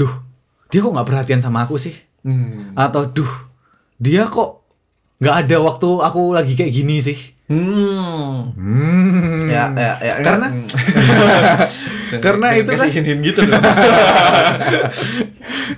[0.00, 0.12] duh
[0.72, 1.94] dia kok nggak perhatian sama aku sih?
[2.24, 2.72] Hmm.
[2.72, 3.32] Atau duh
[4.00, 4.64] dia kok
[5.20, 7.33] nggak ada waktu aku lagi kayak gini sih?
[7.44, 8.56] Hmm.
[8.56, 9.44] Hmm.
[9.46, 10.14] Ya, ya, ya.
[10.20, 10.64] Karena- Hmm.
[12.24, 12.88] Karena itu kan-
[13.20, 13.60] gitu dong.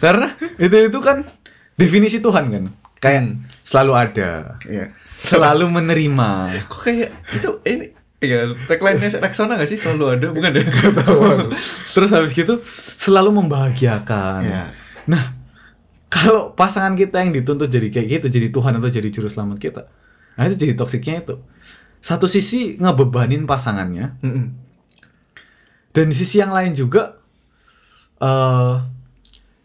[0.02, 0.26] Karena
[0.56, 1.26] itu itu kan
[1.74, 2.64] definisi Tuhan kan.
[2.96, 3.34] Kayak Hmm.
[3.60, 4.30] selalu ada,
[4.64, 4.86] Iya.
[5.18, 6.30] selalu menerima.
[6.66, 10.64] Kok kayak itu ini ya tagline-nya Rexona gak sih selalu ada bukan ya?
[11.94, 12.62] Terus habis gitu
[12.96, 14.40] selalu membahagiakan.
[14.42, 14.64] Iya.
[15.06, 15.22] Nah,
[16.08, 19.82] kalau pasangan kita yang dituntut jadi kayak gitu, jadi Tuhan atau jadi juru selamat kita.
[20.36, 21.34] Nah, itu jadi toksiknya itu.
[21.98, 24.46] Satu sisi ngebebanin pasangannya, Mm-mm.
[25.90, 27.18] dan di sisi yang lain juga
[28.16, 28.74] eh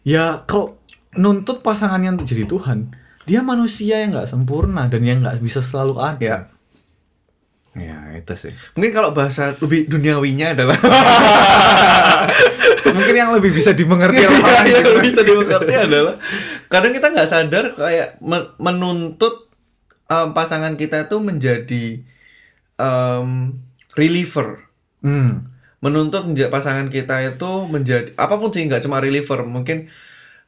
[0.01, 0.75] ya kalau
[1.13, 2.91] nuntut pasangannya untuk jadi Tuhan,
[3.23, 6.17] dia manusia yang nggak sempurna dan yang nggak bisa selalu ada.
[6.17, 6.37] Ya.
[7.71, 8.51] Ya, itu sih.
[8.75, 10.75] Mungkin kalau bahasa lebih duniawinya adalah
[12.91, 14.99] Mungkin yang lebih bisa dimengerti orang yang gitu.
[14.99, 16.19] bisa dimengerti adalah
[16.67, 19.47] kadang kita nggak sadar kayak men- menuntut
[20.11, 22.03] um, pasangan kita tuh menjadi
[22.75, 23.55] um,
[23.95, 24.67] reliever
[25.01, 25.49] Hmm.
[25.81, 26.21] menuntut
[26.51, 29.89] pasangan kita itu menjadi apa pun sih nggak cuma reliever mungkin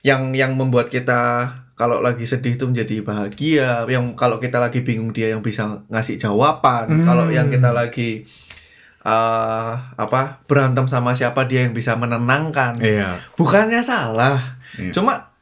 [0.05, 5.09] yang yang membuat kita kalau lagi sedih itu menjadi bahagia yang kalau kita lagi bingung
[5.09, 7.01] dia yang bisa ngasih jawaban Hmm.
[7.01, 8.29] kalau yang kita lagi
[9.01, 13.17] eh apa berantem sama siapa dia yang bisa menenangkan Iya.
[13.33, 14.93] bukannya salah Iya.
[14.93, 15.32] cuma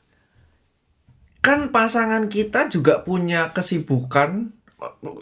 [1.41, 4.53] kan pasangan kita juga punya kesibukan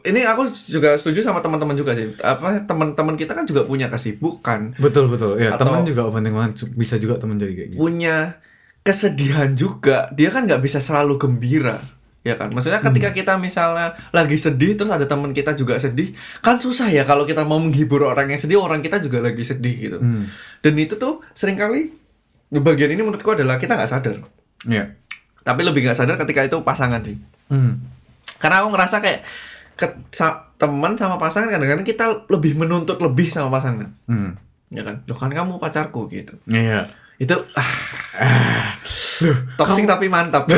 [0.01, 4.71] ini aku juga setuju sama teman-teman juga sih apa teman-teman kita kan juga punya kesibukan
[4.77, 5.36] Betul betul.
[5.36, 6.63] Ya, teman juga penting banget.
[6.71, 7.77] Bisa juga teman jadi kayak gitu.
[7.77, 8.39] punya
[8.79, 11.84] kesedihan juga dia kan nggak bisa selalu gembira
[12.19, 16.55] ya kan maksudnya ketika kita misalnya lagi sedih terus ada teman kita juga sedih kan
[16.58, 19.97] susah ya kalau kita mau menghibur orang yang sedih orang kita juga lagi sedih gitu
[19.99, 20.27] Hmm.
[20.60, 21.91] dan itu tuh sering kali
[22.49, 24.15] bagian ini menurutku adalah kita nggak sadar
[24.62, 24.95] Iya.
[25.41, 27.82] Tapi lebih nggak sadar ketika itu pasangan sih Hmm.
[28.38, 29.21] karena aku ngerasa kayak
[29.73, 34.38] ke, sa- teman sama pasangan kadang-kadang kita lebih menuntut lebih sama pasangan Hmm.
[34.69, 36.91] ya kan lo kan kamu pacarku gitu Iya.
[37.17, 38.75] itu ah,
[39.56, 40.45] toxic tapi mantap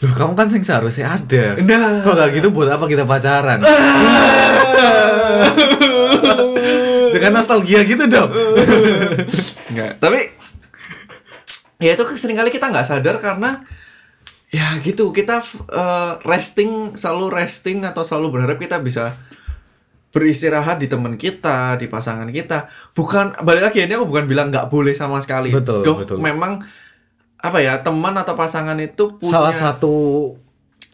[0.00, 1.60] Loh, kamu kan sing seharusnya ada.
[1.60, 2.00] Nah.
[2.00, 3.60] Kalau nggak gitu buat apa kita pacaran?
[7.12, 8.32] Jangan nostalgia gitu dong.
[9.70, 10.32] Enggak, tapi
[11.80, 13.64] ya itu sering kali kita nggak sadar karena
[14.50, 15.40] ya gitu kita
[15.70, 19.16] eh, resting selalu resting atau selalu berharap kita bisa
[20.10, 24.66] beristirahat di teman kita di pasangan kita bukan balik lagi ini aku bukan bilang nggak
[24.66, 26.18] boleh sama sekali Betul, Doh, betul.
[26.18, 26.58] memang
[27.40, 29.94] apa ya teman atau pasangan itu punya Salah satu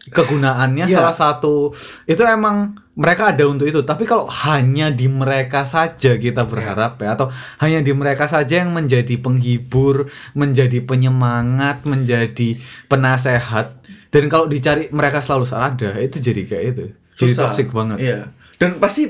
[0.07, 1.03] kegunaannya Iya.
[1.03, 1.73] salah satu
[2.07, 7.13] itu emang mereka ada untuk itu tapi kalau hanya di mereka saja kita berharap ya
[7.13, 7.29] atau
[7.61, 12.57] hanya di mereka saja yang menjadi penghibur menjadi penyemangat menjadi
[12.89, 13.77] penasehat
[14.09, 16.83] dan kalau dicari mereka selalu ada itu jadi kayak itu
[17.13, 17.43] jadi susah.
[17.49, 18.19] toxic banget Iya.
[18.57, 19.09] Dan pasti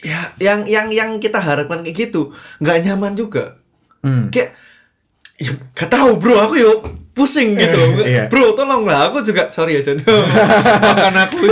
[0.00, 2.32] ya yang yang yang kita harapkan kayak gitu
[2.64, 3.60] nggak nyaman juga.
[4.00, 4.32] Hmm.
[4.32, 4.56] Kayak
[5.36, 6.80] ya gak tahu bro aku yuk
[7.16, 8.04] pusing gitu loh.
[8.04, 8.28] Iya.
[8.28, 10.04] Bro tolonglah aku juga sorry ya Jan.
[10.84, 11.44] Makan aku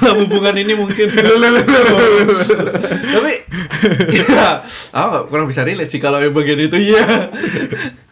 [0.00, 1.12] dalam hubungan ini mungkin.
[3.14, 3.32] Tapi
[4.08, 4.64] ya
[4.96, 7.28] aku kurang bisa relate sih kalau yang bagian itu iya.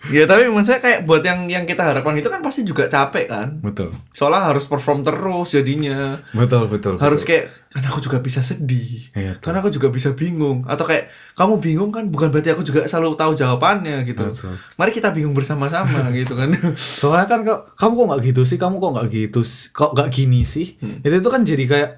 [0.09, 3.49] ya tapi maksudnya kayak buat yang yang kita harapkan itu kan pasti juga capek kan.
[3.61, 7.29] betul Soalnya harus perform terus jadinya betul betul harus betul.
[7.29, 7.45] kayak
[7.79, 9.49] kan aku juga bisa sedih Iya, tuh.
[9.49, 13.15] kan aku juga bisa bingung atau kayak kamu bingung kan bukan berarti aku juga selalu
[13.15, 14.59] tahu jawabannya gitu Betul.
[14.75, 18.77] mari kita bingung bersama-sama gitu kan Soalnya kan kok kamu kok nggak gitu sih, kamu
[18.77, 19.71] kok nggak gitu, sih?
[19.71, 20.75] kok nggak gini sih?
[20.77, 20.99] Hmm.
[21.01, 21.91] Itu itu kan jadi kayak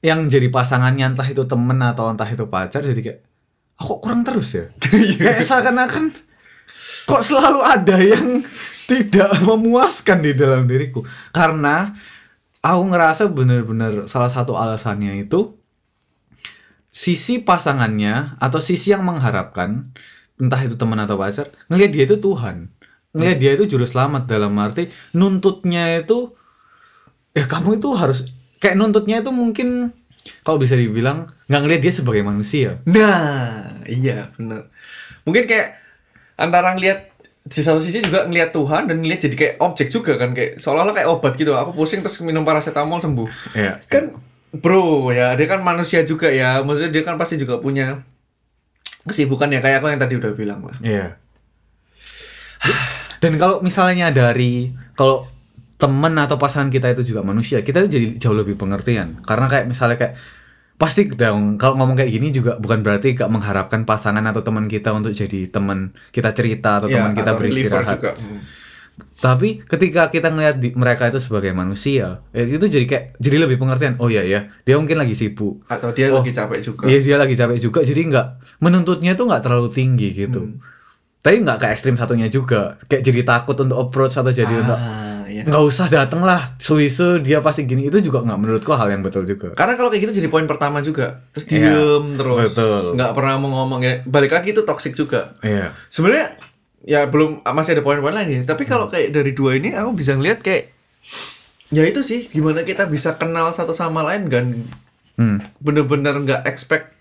[0.00, 3.18] yang jadi pasangannya entah itu temen atau entah itu pacar jadi kayak
[3.76, 4.66] aku kok kurang terus ya.
[4.90, 5.38] Iya.
[5.38, 6.04] kayak seakan-akan
[7.04, 8.40] kok selalu ada yang
[8.90, 11.94] tidak memuaskan di dalam diriku karena
[12.62, 15.58] aku ngerasa bener-bener salah satu alasannya itu
[16.92, 19.90] sisi pasangannya atau sisi yang mengharapkan
[20.38, 22.70] entah itu teman atau pacar ngelihat dia itu Tuhan
[23.12, 26.32] ngelihat dia itu juru selamat dalam arti nuntutnya itu
[27.36, 28.28] ya kamu itu harus
[28.60, 29.92] kayak nuntutnya itu mungkin
[30.46, 34.70] kalau bisa dibilang nggak ngelihat dia sebagai manusia Nah, iya bener.
[35.26, 35.82] Mungkin kayak
[36.38, 37.11] antara ngelihat
[37.42, 40.94] di satu sisi juga ngelihat Tuhan dan ngelihat jadi kayak objek juga kan kayak seolah-olah
[40.94, 41.50] kayak obat gitu.
[41.58, 43.28] Aku pusing terus minum paracetamol sembuh.
[43.58, 44.14] ya Kan
[44.54, 46.62] bro ya dia kan manusia juga ya.
[46.62, 48.06] Maksudnya dia kan pasti juga punya
[49.02, 50.76] kesibukan ya kayak aku yang tadi udah bilang lah.
[50.78, 51.18] Iya.
[53.18, 55.26] Dan kalau misalnya dari kalau
[55.78, 59.18] temen atau pasangan kita itu juga manusia, kita tuh jadi jauh lebih pengertian.
[59.26, 60.14] Karena kayak misalnya kayak
[60.82, 64.90] pasti dong kalau ngomong kayak gini juga bukan berarti gak mengharapkan pasangan atau teman kita
[64.90, 65.78] untuk jadi teman
[66.10, 67.96] kita cerita atau Ya, teman kita atau beristirahat.
[67.96, 68.10] juga.
[68.12, 68.42] Hmm.
[69.14, 73.56] Tapi ketika kita ngelihat di- mereka itu sebagai manusia, ya itu jadi kayak jadi lebih
[73.56, 73.94] pengertian.
[73.96, 75.62] Oh iya ya, dia mungkin lagi sibuk.
[75.64, 76.84] Atau dia Oh, lagi capek juga.
[76.84, 78.26] Iya dia lagi capek juga, jadi nggak
[78.58, 80.50] menuntutnya tuh nggak terlalu tinggi gitu.
[80.50, 80.58] Hmm.
[81.22, 85.22] Tapi nggak ke ekstrim satunya juga, kayak jadi takut untuk approach atau jadi untuk Ah,
[85.30, 85.46] iya.
[85.46, 89.22] nggak usah dateng lah, suisu dia pasti gini itu juga nggak menurutku hal yang betul
[89.22, 89.54] juga.
[89.54, 91.22] Karena kalau kayak gitu jadi poin pertama juga.
[91.30, 92.38] Terus Iya, diem terus.
[92.50, 92.98] betul.
[92.98, 93.94] Nggak pernah mau ngomong ya.
[94.02, 95.38] Balik lagi itu toxic juga.
[95.46, 96.34] Iya, Sebenarnya
[96.82, 98.40] ya belum masih ada poin-poin lain ya.
[98.42, 100.74] Tapi kalau kayak dari dua ini aku bisa ngeliat kayak
[101.72, 104.44] ya itu sih gimana kita bisa kenal satu sama lain kan
[105.16, 105.38] hmm.
[105.56, 106.92] bener-bener nggak expect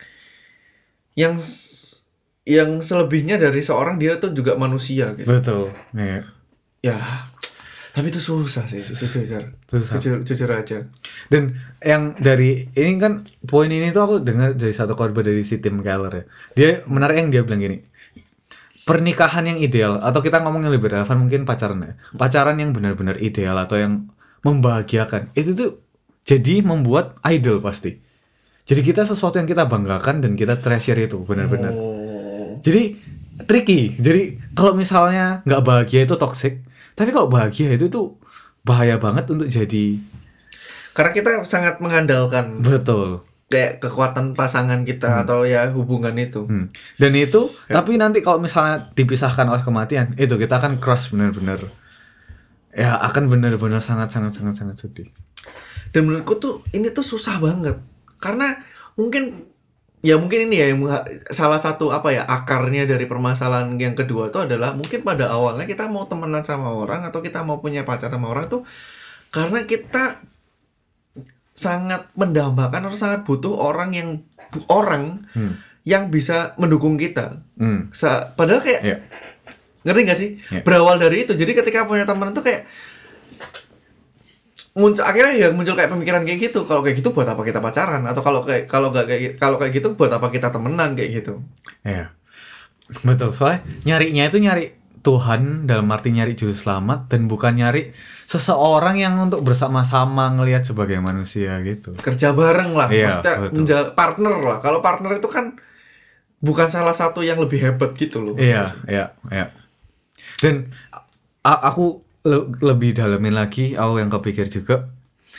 [1.11, 1.35] yang
[2.45, 5.29] yang selebihnya dari seorang dia tuh juga manusia gitu.
[5.29, 5.69] betul.
[5.93, 6.25] Iya.
[6.81, 6.97] Ya.
[7.91, 9.51] Tapi itu susah sih, jujur.
[9.67, 9.99] Susah.
[9.99, 10.87] Jujur, jujur aja.
[11.27, 11.51] Dan
[11.83, 15.83] yang dari ini kan poin ini tuh aku dengar dari satu korban dari si Tim
[15.83, 16.23] Keller ya.
[16.55, 17.77] Dia menarik yang dia bilang gini.
[18.87, 21.93] Pernikahan yang ideal atau kita ngomong yang lebih relevan mungkin pacaran ya.
[22.15, 24.07] Pacaran yang benar-benar ideal atau yang
[24.47, 25.35] membahagiakan.
[25.35, 25.71] Itu tuh
[26.23, 27.99] jadi membuat idol pasti.
[28.63, 31.75] Jadi kita sesuatu yang kita banggakan dan kita treasure itu benar-benar.
[31.75, 32.00] Oh.
[32.61, 32.95] Jadi
[33.45, 33.97] tricky.
[33.97, 36.61] Jadi kalau misalnya nggak bahagia itu toxic,
[36.93, 38.21] tapi kalau bahagia itu tuh
[38.61, 39.97] bahaya banget untuk jadi
[40.91, 43.23] Karena kita sangat mengandalkan betul.
[43.47, 46.43] kayak kekuatan pasangan kita atau ya hubungan itu.
[46.43, 46.67] Hmm.
[46.99, 51.63] Dan itu, tapi nanti kalau misalnya dipisahkan oleh kematian, itu kita akan crush bener-bener.
[52.75, 55.07] Ya akan bener-bener sangat sangat sangat sangat sedih.
[55.95, 57.79] Dan menurutku tuh ini tuh susah banget.
[58.19, 58.55] Karena
[58.99, 59.50] mungkin
[60.01, 60.81] ya mungkin ini ya yang
[61.29, 65.85] salah satu apa ya akarnya dari permasalahan yang kedua itu adalah mungkin pada awalnya kita
[65.87, 68.65] mau temenan sama orang atau kita mau punya pacar sama orang tuh
[69.29, 70.17] karena kita
[71.51, 74.09] sangat mendambakan atau sangat butuh orang yang
[74.67, 75.61] orang Hmm.
[75.81, 77.41] yang bisa mendukung kita.
[77.55, 77.89] Hmm.
[77.91, 78.97] Sa- padahal kayak Ya.
[79.81, 80.61] ngerti gak sih Ya.
[80.61, 82.65] berawal dari itu jadi ketika punya teman tuh kayak
[84.71, 88.07] muncul akhirnya ya muncul kayak pemikiran kayak gitu kalau kayak gitu buat apa kita pacaran
[88.07, 91.43] atau kalau kayak kalau gak kayak kalau kayak gitu buat apa kita temenan kayak gitu
[91.83, 92.13] Ya.
[93.01, 93.33] Betul.
[93.33, 94.65] Soalnya nyarinya itu nyari
[95.01, 97.89] Tuhan dalam arti nyari juru selamat dan bukan nyari
[98.29, 101.97] seseorang yang untuk bersama-sama ngelihat sebagai manusia gitu.
[101.97, 103.09] kerja bareng lah Iya,
[103.49, 105.57] maksudnya partner lah kalau partner itu kan
[106.37, 109.49] bukan salah satu yang lebih hebat gitu loh Iya, iya, iya.
[110.37, 110.69] Dan
[111.41, 114.89] aku le- lebih dalemin lagi, aku yang kepikir juga.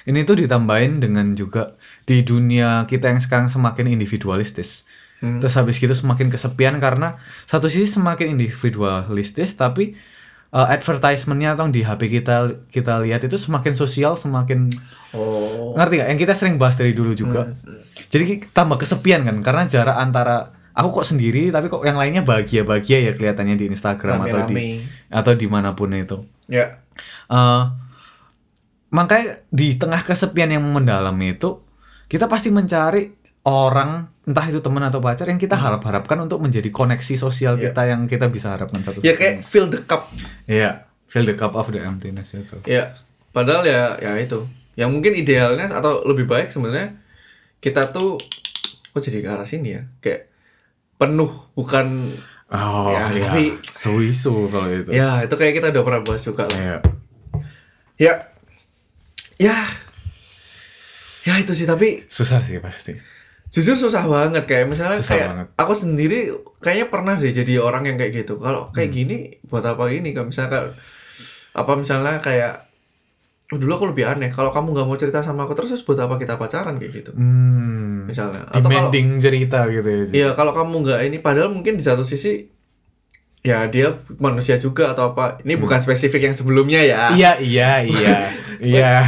[0.03, 4.83] Ini tuh ditambahin dengan juga di dunia kita yang sekarang semakin individualistis.
[5.23, 5.38] Hmm.
[5.38, 9.95] Terus habis gitu semakin kesepian karena satu sisi semakin individualistis tapi
[10.51, 14.66] uh, advertisementnya atau di HP kita kita lihat itu semakin sosial semakin
[15.14, 16.09] oh ngerti gak?
[16.11, 17.55] Yang kita sering bahas dari dulu juga.
[18.11, 22.27] Jadi ki- tambah kesepian kan karena jarak antara aku kok sendiri tapi kok yang lainnya
[22.27, 24.55] bahagia bahagia ya kelihatannya di Instagram atau di
[25.07, 26.18] atau di mana pun itu.
[26.53, 26.77] Ya
[27.27, 27.62] Eh
[28.93, 31.65] makanya di tengah kesepian yang mendalam itu
[32.07, 33.09] kita pasti mencari
[33.43, 37.73] orang entah itu teman atau pacar yang kita harap-harapkan untuk menjadi koneksi sosial Iya.
[37.73, 40.12] kita yang kita bisa harapkan satu ya kayak fill the cup
[40.45, 42.61] Iya, fill the cup of the emptiness itu.
[42.69, 42.93] Ya,
[43.33, 44.45] padahal ya ya itu.
[44.77, 47.01] Yang mungkin idealnya atau lebih baik sebenarnya
[47.59, 48.21] kita tuh
[48.93, 49.83] kok jadi ke arah sini ya?
[49.99, 50.29] Kayak
[51.01, 52.12] penuh bukan
[52.53, 54.93] Oh Ya, iya, tapi- suisu kalau itu.
[54.93, 56.59] ya itu kayak kita udah pernah bahas juga lah.
[56.59, 56.77] Iya.
[57.99, 58.15] Ya.
[59.38, 59.57] Ya.
[61.23, 62.93] Ya itu sih tapi Susah sih pasti.
[63.49, 65.47] jujur susah banget kayak misalnya Susah kayak banget.
[65.55, 66.19] aku sendiri
[66.59, 68.37] kayaknya pernah deh jadi orang yang kayak gitu.
[68.37, 68.97] Kalau kayak Hmm.
[68.99, 70.11] gini buat apa gini?
[70.11, 70.73] Kalau misalnya kayak-
[71.53, 72.55] apa misalnya kayak
[73.57, 74.31] dulu aku lebih aneh.
[74.31, 77.11] Kalau kamu nggak mau cerita sama aku terus buat apa kita pacaran kayak gitu?
[77.12, 78.07] Hmm.
[78.07, 78.47] Misalnya.
[78.49, 80.03] Atau kalau- Demanding cerita gitu ya.
[80.09, 82.49] Iya kalau kamu nggak ini padahal mungkin di satu sisi
[83.42, 85.35] ya dia manusia juga atau apa?
[85.42, 87.11] Ini bukan spesifik yang sebelumnya ya.
[87.12, 88.16] Iya iya iya.
[88.62, 89.02] Iya.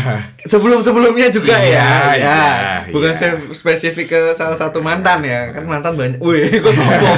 [0.50, 1.78] sebelum sebelumnya juga Iya, ya?
[1.78, 2.18] ya.
[2.18, 2.42] Iya,
[2.90, 3.38] bukan iya.
[3.54, 5.54] spesifik ke salah satu mantan ya?
[5.54, 6.18] Kan mantan banyak.
[6.18, 7.14] Wih kok sombong?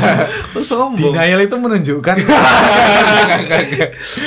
[0.53, 1.17] Kok sombong?
[1.17, 2.13] Denial itu menunjukkan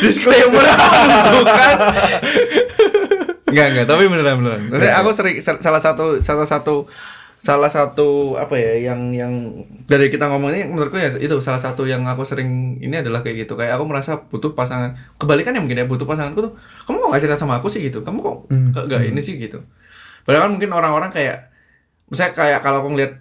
[0.02, 1.74] disclaimer menunjukkan?
[3.50, 4.62] Enggak enggak, tapi beneran beneran.
[4.70, 6.86] Maksudnya aku sering sal- salah satu salah satu
[7.40, 9.32] salah satu apa ya yang yang
[9.88, 13.48] dari kita ngomong ini menurutku ya itu salah satu yang aku sering ini adalah kayak
[13.48, 13.56] gitu.
[13.56, 15.00] Kayak aku merasa butuh pasangan.
[15.16, 17.80] Kebalikan ya mungkin ya butuh pasanganku tuh kamu kok gak cerita sama aku sih?
[17.80, 18.04] gitu.
[18.04, 18.76] Kamu kok Hmm.
[18.76, 19.40] gak, gak ini sih?
[19.40, 19.64] gitu.
[20.28, 21.48] Padahal kan mungkin orang-orang kayak
[22.12, 23.14] misalnya kayak kalau aku ngeliat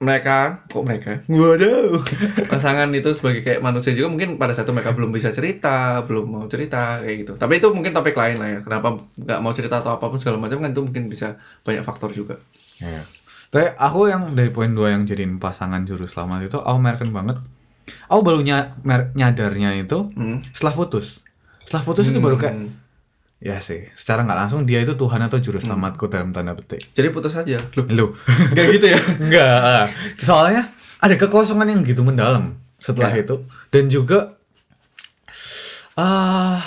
[0.00, 1.10] mereka kok mereka?
[1.28, 2.00] Waduh.
[2.52, 6.24] Pasangan itu sebagai kayak manusia juga mungkin pada saat itu mereka belum bisa cerita belum
[6.24, 7.32] mau cerita kayak gitu.
[7.36, 8.58] Tapi itu mungkin topik lain lah ya.
[8.60, 12.12] Kenapa nggak mau cerita atau apa pun segala macam kan itu mungkin bisa banyak faktor
[12.12, 12.40] juga
[12.80, 13.02] Iya.
[13.48, 17.36] Tapi aku yang dari poin dua yang jadiin pasangan juru selamat itu aku merken banget.
[18.06, 18.40] Aku baru
[19.12, 20.38] nyadarnya itu Hmm.
[20.50, 21.20] setelah putus.
[21.62, 22.70] Setelah putus itu baru kayak Hmm.
[23.38, 26.92] ya sih, secara nggak langsung dia itu Tuhan atau juru selamatku dalam tanda petik.
[26.92, 28.06] jadi putus aja loh Lu.
[28.52, 29.84] nggak gitu ya Enggak.
[30.14, 33.24] Soalnya ada kekosongan yang gitu mendalam setelah Ya.
[33.24, 34.36] itu dan juga
[35.94, 36.60] ah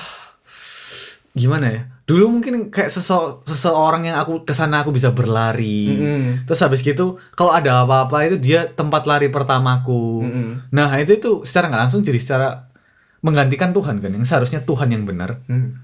[1.31, 1.83] gimana ya?
[2.03, 5.87] Dulu mungkin kayak sese- seseorang yang aku ke sana aku bisa berlari.
[5.87, 6.43] Mm-mm.
[6.43, 10.19] Terus habis gitu kalau ada apa-apa itu dia tempat lari pertamaku.
[10.27, 10.47] Mm-mm.
[10.75, 12.67] Nah, itu itu secara nggak langsung jadi secara
[13.23, 15.39] menggantikan Tuhan kan yang seharusnya Tuhan yang benar.
[15.47, 15.79] Hmm.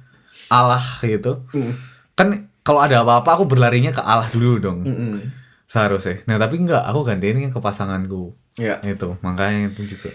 [0.51, 1.47] Allah gitu.
[1.55, 1.71] Hmm.
[2.19, 4.83] Kan kalau ada apa-apa aku berlarinya ke Allah dulu dong.
[4.83, 5.23] Mm-mm.
[5.69, 6.19] Seharusnya.
[6.27, 8.33] Nah, tapi enggak, aku gantiin ke pasanganku.
[8.59, 10.11] ya Itu, makanya itu juga.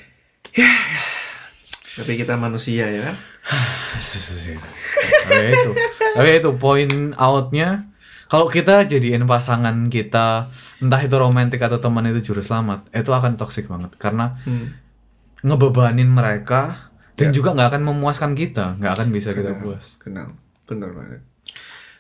[1.95, 3.17] Tapi kita manusia ya kan?
[5.25, 5.71] Tapi itu.
[6.13, 7.89] Tapi itu poin outnya.
[8.25, 10.49] Kalau kita jadiin pasangan kita
[10.81, 13.95] entah itu romantis atau teman itu juru selamat itu akan toksik banget.
[13.95, 14.75] Karena Hmm.
[15.41, 18.75] ngebebanin mereka dan juga nggak akan memuaskan kita.
[18.77, 19.63] Nggak akan bisa kita Kenal.
[19.63, 19.85] puas.
[19.99, 20.29] kenal
[20.65, 21.21] benar banget.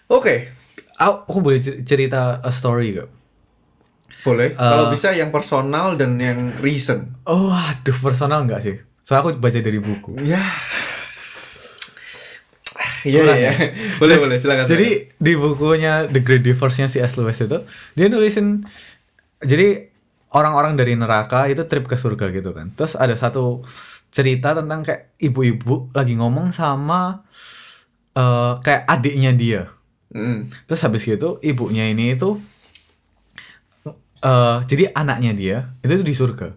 [0.07, 0.49] Oke.
[0.95, 3.11] Aku, aku boleh cer- cerita a story gak?
[4.23, 4.57] boleh.
[4.57, 7.13] Kalau bisa yang personal dan yang recent.
[7.25, 8.77] Oh, aduh personal nggak sih?
[9.05, 10.17] Soalnya aku baca dari buku.
[10.25, 10.41] ya
[13.05, 13.53] Iya iya.
[14.01, 14.65] boleh boleh silakan.
[14.65, 17.21] Jadi di bukunya The Great Divorce-nya si S.
[17.21, 17.61] Lewis itu
[17.93, 18.65] dia nulisin
[19.45, 19.93] jadi
[20.33, 22.73] orang-orang dari neraka itu trip ke surga gitu kan.
[22.73, 23.63] Terus ada satu
[24.09, 27.23] cerita tentang kayak ibu-ibu lagi ngomong sama
[28.17, 29.63] eh, kayak adiknya dia.
[30.17, 30.49] Mm.
[30.65, 32.41] Terus habis gitu ibunya ini itu
[34.25, 36.49] eh jadi anaknya dia itu tuh di surga.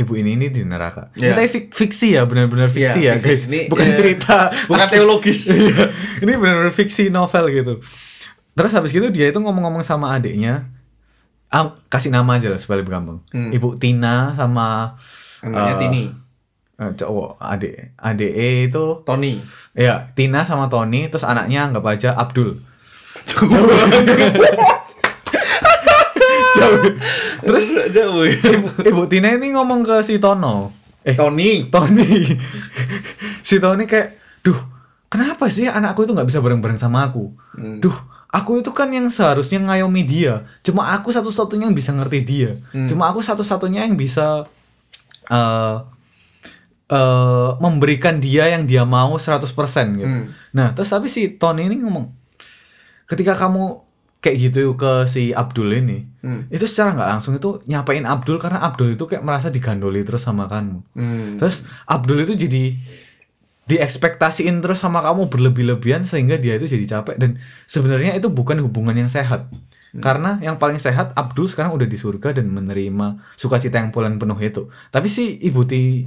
[0.00, 1.12] Ibu ini ini di neraka.
[1.12, 1.36] Iya.
[1.36, 3.28] Ini fik- fiksi ya, benar-benar fiksi Iya, ya, fiksi.
[3.28, 3.42] guys.
[3.46, 5.40] Ini, Bukan eh, cerita bukan teologis.
[5.52, 5.92] Iya.
[6.18, 7.74] ini benar-benar fiksi novel gitu.
[8.50, 10.72] Terus habis gitu dia itu ngomong-ngomong sama adiknya.
[11.46, 13.20] Ah, kasih nama aja lah supaya lebih gampang.
[13.28, 13.50] Hmm.
[13.50, 14.94] Ibu Tina sama
[15.42, 16.04] eh, Tini,
[16.76, 19.36] eh, cowok adik adik E itu Tony.
[19.72, 22.56] ya Tina sama Tony terus anaknya anggap aja Abdul.
[26.60, 26.82] Jauh.
[27.48, 28.22] Terus jauh.
[28.28, 30.70] Ibu, Ibu Tina ini ngomong ke si Tono.
[31.00, 31.72] Eh, Tony.
[31.72, 32.36] Tony.
[33.48, 34.56] si Tony kayak, duh,
[35.08, 37.32] kenapa sih anakku itu nggak bisa bareng-bareng sama aku?
[37.56, 37.80] Hmm.
[37.80, 37.96] Duh,
[38.28, 40.44] aku itu kan yang seharusnya ngayomi dia.
[40.60, 42.60] Cuma aku satu-satunya yang bisa ngerti dia.
[42.76, 42.84] Hmm.
[42.84, 44.44] Cuma aku satu-satunya yang bisa
[45.30, 45.76] eh
[46.90, 49.46] eh, memberikan dia yang dia mau 100%
[49.96, 50.10] gitu.
[50.10, 50.26] Hmm.
[50.52, 52.10] Nah, terus tapi si Tony ini ngomong,
[53.06, 53.89] ketika kamu
[54.20, 56.44] kayak gitu ke si Abdul ini, Hmm.
[56.52, 60.44] itu secara nggak langsung itu nyapain Abdul karena Abdul itu kayak merasa digandoli terus sama
[60.44, 60.84] kamu.
[60.92, 61.40] Hmm.
[61.40, 62.76] Terus Abdul itu jadi
[63.64, 68.92] diekspektasiin terus sama kamu berlebih-lebihan sehingga dia itu jadi capek dan sebenarnya itu bukan hubungan
[68.92, 69.46] yang sehat.
[69.90, 74.38] Karena yang paling sehat Abdul sekarang udah di surga dan menerima sukacita yang pulang penuh
[74.38, 74.70] itu.
[74.94, 76.06] Tapi si Ibu Ti.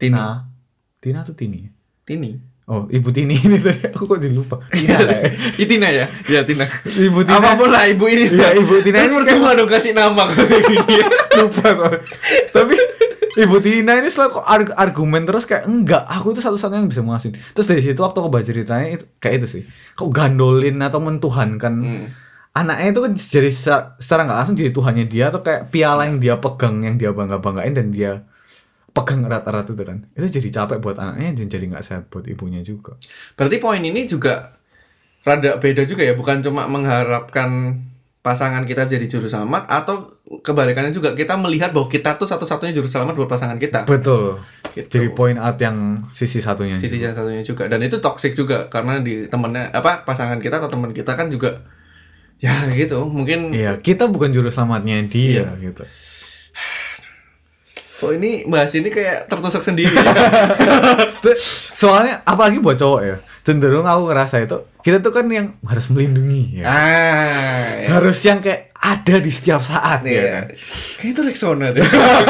[0.00, 0.48] Tina
[0.96, 1.68] Tina tuh Tini.
[2.08, 2.49] Tini.
[2.70, 4.62] Oh, Ibu Tini ini tadi aku kok jadi lupa.
[4.70, 4.94] Tina.
[5.60, 6.06] Ih, Tina ya?
[6.24, 6.62] Iya, Tina.
[6.86, 7.36] Ibu Tina.
[7.36, 8.30] Apa pun lah ibu ini.
[8.30, 10.98] Iya, Ibu Tina ini percuma dong kasih nama kayak gini.
[11.42, 12.00] lupa soalnya.
[12.48, 12.74] Tapi
[13.32, 17.02] Ibu Tina ini selalu kok arg- argumen terus kayak enggak, aku itu satu-satunya yang bisa
[17.02, 17.34] mengasin.
[17.34, 19.62] Terus dari situ waktu aku baca ceritanya itu kayak itu sih.
[19.92, 22.06] Kok gandolin atau mentuhankan Hmm.
[22.50, 23.50] anaknya itu kan jadi
[23.98, 27.38] secara nggak langsung jadi tuhannya dia atau kayak piala yang dia pegang yang dia bangga
[27.38, 28.26] banggain dan dia
[28.90, 29.98] pegang erat-erat itu kan.
[30.12, 32.94] Itu jadi capek buat anaknya dan jadi nggak sehat buat ibunya juga.
[33.34, 34.54] Berarti poin ini juga
[35.20, 37.78] rada beda juga ya, bukan cuma mengharapkan
[38.20, 42.84] pasangan kita jadi juru selamat atau kebalikannya juga kita melihat bahwa kita tuh satu-satunya juru
[42.84, 43.88] selamat buat pasangan kita.
[43.88, 44.44] Betul.
[44.76, 44.86] Gitu.
[44.92, 46.76] Jadi point out yang sisi satunya.
[46.76, 47.16] Sisi juga.
[47.16, 51.16] satunya juga dan itu toxic juga karena di temennya apa pasangan kita atau teman kita
[51.16, 51.64] kan juga
[52.40, 55.72] ya gitu mungkin Iya, kita bukan juru selamatnya dia Iya.
[55.72, 55.84] gitu.
[58.00, 59.92] Oh ini bahas ini kayak tertusuk sendiri.
[61.80, 63.16] Soalnya apalagi buat cowok ya.
[63.40, 66.64] Cenderung aku ngerasa itu kita tuh kan yang harus melindungi ya.
[66.64, 67.88] ah, ya.
[67.96, 70.12] Harus yang kayak ada di setiap saat ya.
[70.12, 70.24] Iya.
[70.32, 70.44] kan?
[70.96, 71.84] Kayak itu Rexona deh.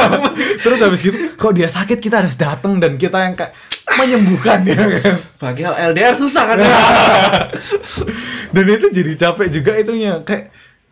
[0.67, 3.55] Terus habis gitu, kok dia sakit kita harus datang dan kita yang kayak
[3.95, 4.91] menyembuhkan ya kan.
[5.39, 6.59] Bagi LDR susah kan.
[8.55, 10.51] Dan itu jadi capek juga itunya kayak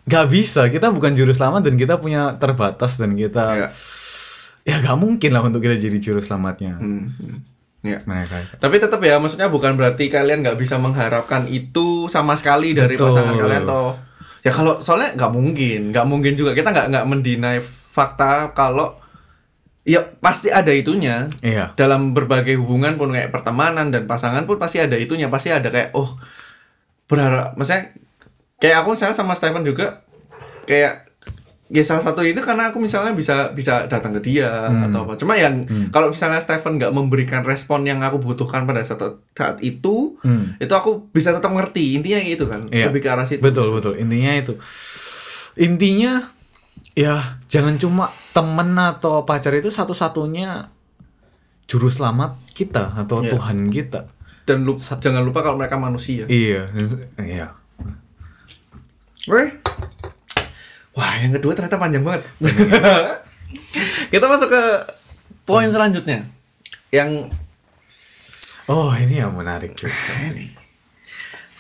[0.09, 3.69] nggak bisa kita bukan juru selamat dan kita punya terbatas dan kita Iya.
[4.63, 7.39] Ya nggak mungkin lah untuk kita jadi juru selamatnya Hmm, hmm.
[7.79, 8.03] Ya.
[8.11, 8.43] mereka.
[8.59, 13.15] Tapi tetap ya, maksudnya bukan berarti kalian nggak bisa mengharapkan itu sama sekali dari Betul.
[13.15, 13.95] pasangan kalian atau
[14.43, 18.99] ya kalau soalnya nggak mungkin, nggak mungkin juga kita nggak nggak mendinai fakta kalau
[19.89, 24.85] ya pasti ada itunya iya dalam berbagai hubungan pun kayak pertemanan dan pasangan pun pasti
[24.85, 26.13] ada itunya pasti ada kayak oh
[27.09, 27.97] berharap maksudnya
[28.61, 30.05] kayak aku misalnya sama Stephen juga
[30.69, 31.08] kayak
[31.69, 34.89] ya salah satu itu karena aku misalnya bisa bisa datang ke dia Hmm.
[34.89, 39.05] atau apa cuma yang kalau misalnya Stephen nggak memberikan respon yang aku butuhkan pada saat
[39.31, 40.57] saat itu Hmm.
[40.57, 42.89] itu aku bisa tetap ngerti intinya gitu kan Iya.
[42.89, 44.57] lebih ke arah situ betul betul intinya itu
[45.55, 46.33] intinya
[46.95, 50.73] ya jangan cuma temen atau pacar itu satu-satunya
[51.65, 53.37] juru selamat kita atau Iya.
[53.37, 54.09] Tuhan kita
[54.45, 56.73] dan lu- jangan lupa kalau mereka manusia iya
[57.19, 57.53] iya
[59.29, 59.61] Oke.
[60.99, 62.27] Wah, yang kedua ternyata panjang banget.
[64.13, 64.63] Kita masuk ke
[65.47, 66.27] poin selanjutnya.
[66.91, 67.31] Yang
[68.67, 69.95] oh ini yang menarik juga
[70.27, 70.51] ini.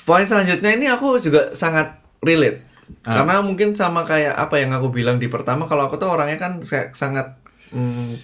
[0.03, 2.67] Poin selanjutnya ini aku juga sangat relate.
[3.07, 3.23] Ah.
[3.23, 6.59] Karena mungkin sama kayak apa yang aku bilang di pertama kalau aku tuh orangnya kan
[6.59, 7.39] kayak sangat
[7.71, 8.17] hmm,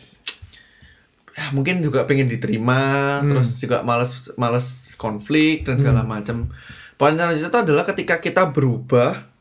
[1.37, 6.51] ya mungkin juga pengen diterima, terus juga males males konflik dan segala macam.
[6.99, 9.34] Poin selanjutnya itu adalah ketika kita berubah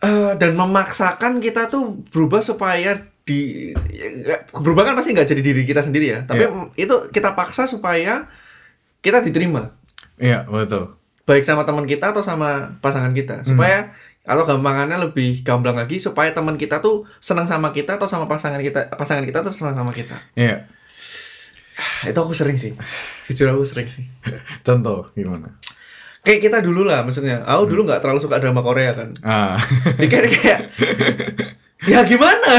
[0.00, 5.62] eh, dan memaksakan kita tuh berubah supaya di ya, berubah kan pasti nggak jadi diri
[5.62, 6.72] kita sendiri ya, tapi Iya.
[6.74, 8.26] itu kita paksa supaya
[9.04, 9.70] kita diterima.
[10.18, 10.96] Iya betul.
[11.24, 13.46] Baik sama teman kita atau sama pasangan kita.
[13.46, 13.94] Supaya
[14.26, 18.60] kalau gampangannya lebih gamblang lagi supaya teman kita tuh senang sama kita atau sama pasangan
[18.60, 20.18] kita pasangan kita tuh senang sama kita.
[20.34, 20.66] Iya.
[22.04, 22.76] Itu aku sering sih.
[23.30, 24.04] Jujur aku sering sih.
[24.66, 25.54] Contoh gimana
[26.20, 27.42] kayak kita dulu lah maksudnya.
[27.42, 29.16] Aku dulu nggak terlalu suka drama Korea kan.
[29.20, 29.56] Ah.
[29.96, 30.60] Jadi kayak, kayak
[31.84, 32.50] ya gimana?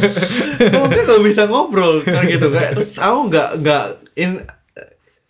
[0.72, 2.48] Kamu kan nggak bisa ngobrol kan gitu.
[2.48, 3.84] Kayak terus aku nggak nggak
[4.14, 4.30] in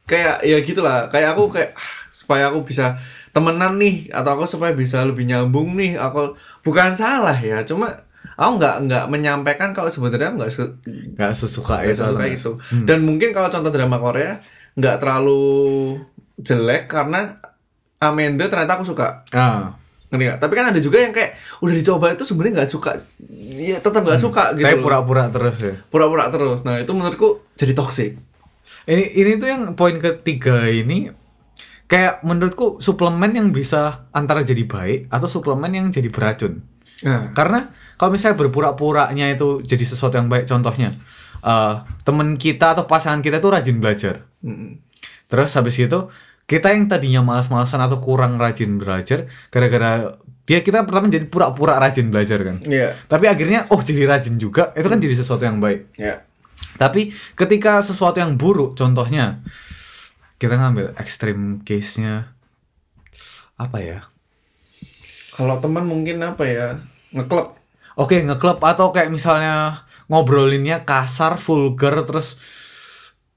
[0.05, 1.09] kayak ya gitulah.
[1.09, 3.01] Kayak aku kayak ah, supaya aku bisa
[3.35, 7.91] temenan nih atau aku supaya bisa lebih nyambung nih aku bukan salah ya cuma
[8.39, 12.53] aku nggak nggak menyampaikan kalau sebenarnya nggak su- nggak sesuka itu sesuka atau- itu.
[12.87, 14.39] Dan mungkin kalau contoh drama Korea
[14.79, 15.99] nggak terlalu
[16.39, 17.43] jelek karena
[18.03, 19.75] Amanda ternyata aku suka ah
[20.15, 20.39] ngerti?
[20.39, 22.91] Tapi kan ada juga yang kayak udah dicoba itu sebenarnya nggak suka,
[23.59, 24.63] ya tetap nggak suka gitu.
[24.63, 26.63] tapi pura-pura terus ya Pura-pura terus.
[26.63, 28.15] Nah itu menurutku jadi toxic.
[28.87, 31.11] Ini ini tuh yang poin ketiga ini
[31.91, 36.65] kayak menurutku suplemen yang bisa antara jadi baik atau suplemen yang jadi beracun.
[37.05, 37.69] Nah, Karena
[38.01, 40.97] kalau misalnya berpura-puranya itu jadi sesuatu yang baik, contohnya
[41.45, 41.75] eh
[42.09, 44.25] temen kita atau pasangan kita tuh rajin belajar.
[44.41, 44.81] mm,
[45.29, 46.09] Terus habis itu
[46.45, 52.13] kita yang tadinya malas-malasan atau kurang rajin belajar gara-gara dia kita pertama jadi pura-pura rajin
[52.13, 52.61] belajar kan.
[52.61, 52.93] Iya.
[53.09, 55.89] Tapi akhirnya oh jadi rajin juga, itu kan jadi sesuatu yang baik.
[55.97, 56.21] Ya.
[56.77, 59.41] Tapi ketika sesuatu yang buruk, contohnya
[60.37, 62.37] kita ngambil ekstrim case-nya
[63.57, 63.99] apa ya?
[65.33, 66.77] Kalau teman mungkin apa ya
[67.17, 67.57] ngeklub.
[67.97, 72.37] Oke, ngeklub atau kayak misalnya ngobrolinnya kasar, vulgar terus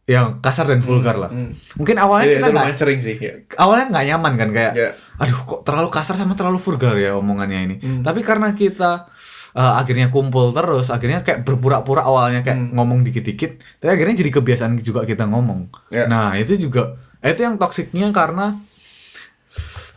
[0.07, 1.27] yang kasar dan vulgar lah.
[1.27, 1.75] hmm.
[1.75, 3.15] Mungkin awalnya Iya, kita nggak sering sih.
[3.19, 3.43] Ya.
[3.59, 4.89] awalnya nggak nyaman kan kayak Ya.
[5.19, 7.75] aduh kok terlalu kasar sama terlalu vulgar ya omongannya ini.
[7.83, 8.01] Hmm.
[8.07, 9.11] Tapi karena kita
[9.51, 14.79] eh, akhirnya kumpul terus, akhirnya kayak berpura-pura awalnya kayak ngomong dikit-dikit, tapi akhirnya jadi kebiasaan
[14.79, 15.67] juga kita ngomong.
[15.91, 16.07] Ya.
[16.07, 18.61] Nah, itu juga itu yang toksiknya karena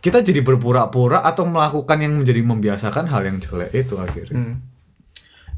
[0.01, 4.33] kita jadi berpura-pura atau melakukan yang menjadi membiasakan hal yang jelek itu akhirnya.
[4.33, 4.57] Hmm.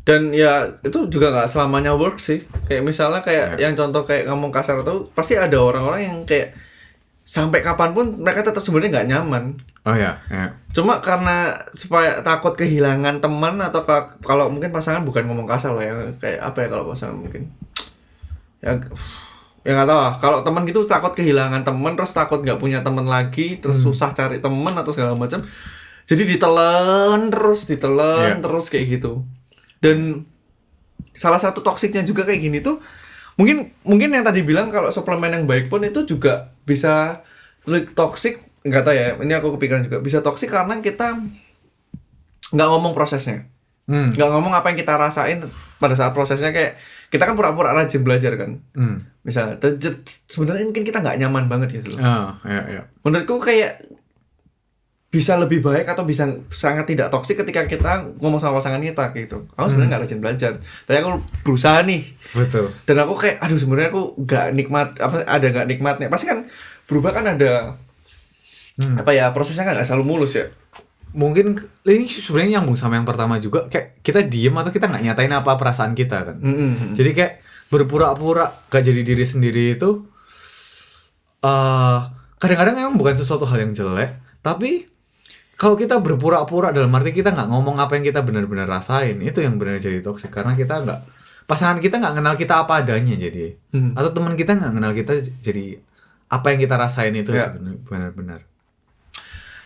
[0.03, 2.43] Dan ya itu juga nggak selamanya work sih.
[2.67, 3.71] Kayak misalnya kayak Ya.
[3.71, 6.59] yang contoh kayak ngomong kasar itu pasti ada orang-orang yang kayak
[7.23, 9.45] sampai kapan pun mereka tetap sebenarnya nggak nyaman.
[9.87, 10.51] Oh ya, ya.
[10.71, 15.83] Cuma karena supaya takut kehilangan teman atau ka- kalau mungkin pasangan bukan ngomong kasar lah
[15.83, 17.47] ya kayak apa ya kalau pasangan mungkin
[18.59, 18.75] ya
[19.63, 23.07] ya nggak tahu lah kalau teman gitu takut kehilangan teman terus takut nggak punya teman
[23.07, 25.39] lagi terus susah cari teman atau segala macam
[26.03, 28.43] jadi ditelan terus ditelan Iya.
[28.43, 29.23] terus kayak gitu
[29.83, 30.23] dan
[31.13, 32.79] salah satu toksiknya juga kayak gini tuh
[33.35, 37.21] mungkin mungkin yang tadi bilang kalau suplemen yang baik pun itu juga bisa
[37.91, 41.19] toksik nggak tahu ya ini aku kepikiran juga bisa toksik karena kita
[42.51, 43.49] nggak ngomong prosesnya
[43.83, 44.15] Hmm.
[44.15, 45.43] nggak ngomong apa yang kita rasain
[45.77, 46.79] pada saat prosesnya kayak
[47.11, 49.03] kita kan pura-pura rajin belajar kan Hmm.
[49.59, 52.83] ter- sebenarnya mungkin kita nggak nyaman banget gitu loh Ah, ya, ya.
[53.03, 53.83] menurutku kayak
[55.13, 59.45] bisa lebih baik atau bisa sangat tidak toksik ketika kita ngomong sama pasangan kita gitu
[59.53, 60.53] aku sebenarnya nggak rajin belajar
[60.89, 62.01] tapi aku berusaha nih
[62.33, 62.73] Betul.
[62.89, 66.49] dan aku kayak aduh sebenarnya aku nggak nikmat apa ada nggak nikmatnya pasti kan
[66.89, 67.77] berubah kan ada
[68.73, 68.97] Hmm.
[68.97, 70.49] apa ya prosesnya kan nggak selalu mulus ya
[71.13, 75.29] Mungkin ini sebenarnya nyambung sama yang pertama juga kayak kita diem atau kita nggak nyatain
[75.29, 76.37] apa perasaan kita kan.
[76.41, 76.97] Mm-mm.
[76.97, 77.33] Jadi kayak
[77.69, 80.09] berpura-pura gak jadi diri sendiri itu
[81.45, 82.01] eh
[82.41, 84.09] kadang-kadang emang bukan sesuatu hal yang jelek,
[84.41, 84.89] tapi
[85.63, 89.55] kalau kita berpura-pura dalam arti kita nggak ngomong apa yang kita benar-benar rasain, itu yang
[89.55, 90.99] benar jadi toksik karena kita nggak
[91.47, 93.95] pasangan kita nggak kenal kita apa adanya jadi Hmm.
[93.95, 95.79] atau teman kita nggak kenal kita jadi
[96.27, 97.55] apa yang kita rasain itu Ya.
[97.87, 98.43] benar-benar.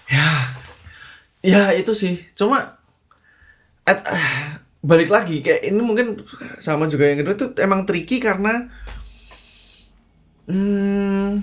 [0.07, 0.29] ya
[1.41, 2.77] ya itu sih cuma
[3.83, 6.21] at, ah, balik lagi kayak ini mungkin
[6.59, 8.67] sama juga yang kedua itu emang tricky karena
[10.47, 11.43] hmm,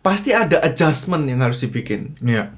[0.00, 2.54] pasti ada adjustment yang harus dibikin Iya,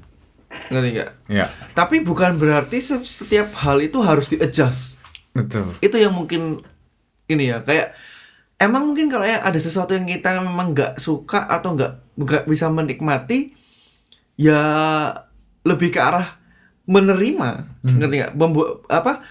[0.47, 1.09] ngerti nggak?
[1.27, 4.97] Iya, tapi bukan berarti se- setiap hal itu harus di adjust
[5.31, 5.75] betul.
[5.79, 6.63] itu yang mungkin
[7.25, 7.91] ini ya kayak
[8.57, 12.67] emang mungkin kalau ya ada sesuatu yang kita memang nggak suka atau nggak nggak bisa
[12.67, 13.53] menikmati
[14.35, 14.61] ya
[15.61, 16.39] lebih ke arah
[16.87, 17.67] menerima.
[17.83, 18.33] Ngerti nggak?
[18.33, 19.21] Membu- apa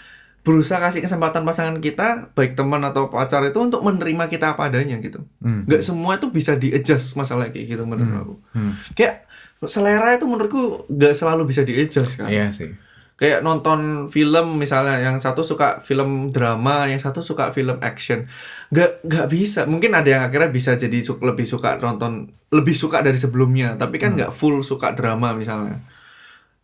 [0.46, 4.94] berusaha kasih kesempatan pasangan kita baik teman atau pacar itu untuk menerima kita apa adanya
[5.02, 5.26] gitu.
[5.42, 5.66] Hmm.
[5.66, 8.34] nggak semua itu bisa di adjust masalah kayak gitu menurut aku.
[8.54, 8.78] Hmm.
[8.94, 9.25] kayak
[9.64, 12.28] selera itu menurutku nggak selalu bisa di adjust kan?
[12.28, 12.76] Iya sih.
[13.16, 18.28] kayak nonton film misalnya yang satu suka film drama yang satu suka film action.
[18.68, 19.64] Nggak nggak bisa.
[19.64, 23.80] Mungkin ada yang akhirnya bisa jadi su- lebih suka nonton lebih suka dari sebelumnya.
[23.80, 25.80] Tapi kan nggak full suka drama misalnya.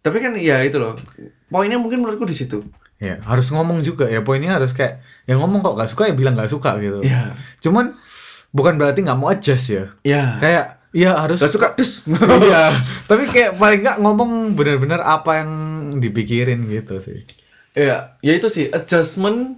[0.04, 1.00] Tapi kan ya itu loh.
[1.48, 2.60] Poinnya mungkin menurutku di situ.
[3.00, 4.20] Ya, harus ngomong juga ya.
[4.20, 7.00] Poinnya harus kayak yang ngomong kok gak suka ya bilang gak suka gitu.
[7.00, 7.32] ya
[7.64, 7.96] Cuman
[8.52, 9.84] bukan berarti nggak mau adjust ya.
[10.04, 12.04] ya Kayak ya harus nggak suka terus
[12.46, 12.68] Iya.
[13.10, 15.50] Tapi kayak paling nggak ngomong benar-benar apa yang
[15.98, 17.24] dipikirin gitu sih.
[17.72, 19.56] ya ya itu sih adjustment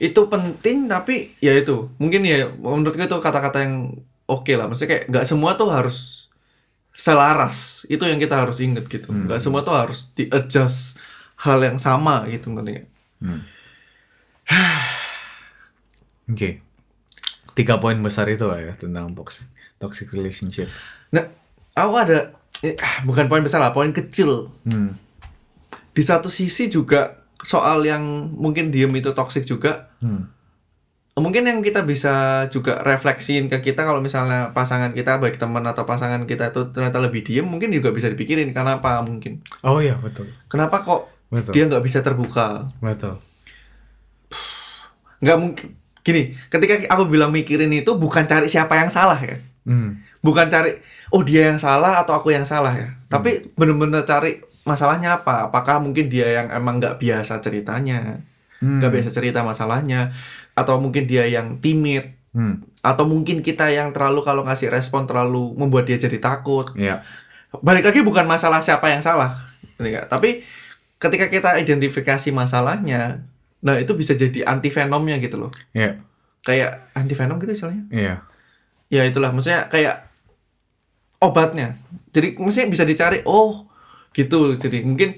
[0.00, 5.04] itu penting tapi ya itu mungkin ya menurutku itu kata-kata yang oke lah maksudnya kayak
[5.12, 6.28] nggak semua tuh harus
[6.96, 10.96] selaras itu yang kita harus inget gitu nggak semua tuh harus di adjust
[11.36, 12.80] hal yang sama gitu ngerti
[13.20, 13.40] nggak?
[16.32, 16.62] Oke.
[17.52, 19.44] Tiga poin besar itu lah ya tentang toxic
[19.80, 20.68] toxic relationship.
[21.08, 21.24] nah
[21.72, 24.92] aku ada eh, ah, bukan poin besar lah poin kecil Hmm.
[25.90, 30.28] di satu sisi juga soal yang mungkin diem itu toxic juga Hmm.
[31.16, 32.12] mungkin yang kita bisa
[32.46, 36.96] juga refleksiin ke kita kalau misalnya pasangan kita baik teman atau pasangan kita itu ternyata
[36.96, 40.28] lebih diem mungkin juga bisa dipikirin kenapa mungkin Oh iya betul.
[40.46, 41.52] kenapa kok Betul.
[41.52, 43.20] dia nggak bisa terbuka Betul.
[45.20, 45.66] nggak mungkin
[46.00, 50.00] gini ketika aku bilang mikirin itu bukan cari siapa yang salah ya Hmm.
[50.24, 50.72] bukan cari
[51.12, 55.80] oh dia yang salah atau aku yang salah ya tapi bener-bener cari masalahnya apa apakah
[55.80, 58.24] mungkin dia yang emang nggak biasa ceritanya
[58.60, 58.76] Hmm.
[58.76, 60.12] nggak biasa cerita masalahnya
[60.52, 62.62] atau mungkin dia yang timid Hmm.
[62.78, 67.02] atau mungkin kita yang terlalu kalau ngasih respon terlalu membuat dia jadi takut Iya.
[67.58, 69.34] balik lagi bukan masalah siapa yang salah
[69.76, 70.06] nggak?
[70.06, 70.44] tapi
[70.96, 73.26] ketika kita identifikasi masalahnya
[73.60, 76.00] nah itu bisa jadi anti venomnya gitu loh Iya.
[76.44, 78.14] kayak anti venom gitu istilahnya Iya.
[78.90, 80.10] Ya itulah maksudnya kayak
[81.22, 81.78] obatnya
[82.10, 83.70] jadi maksudnya bisa dicari oh
[84.10, 85.16] gitu jadi mungkin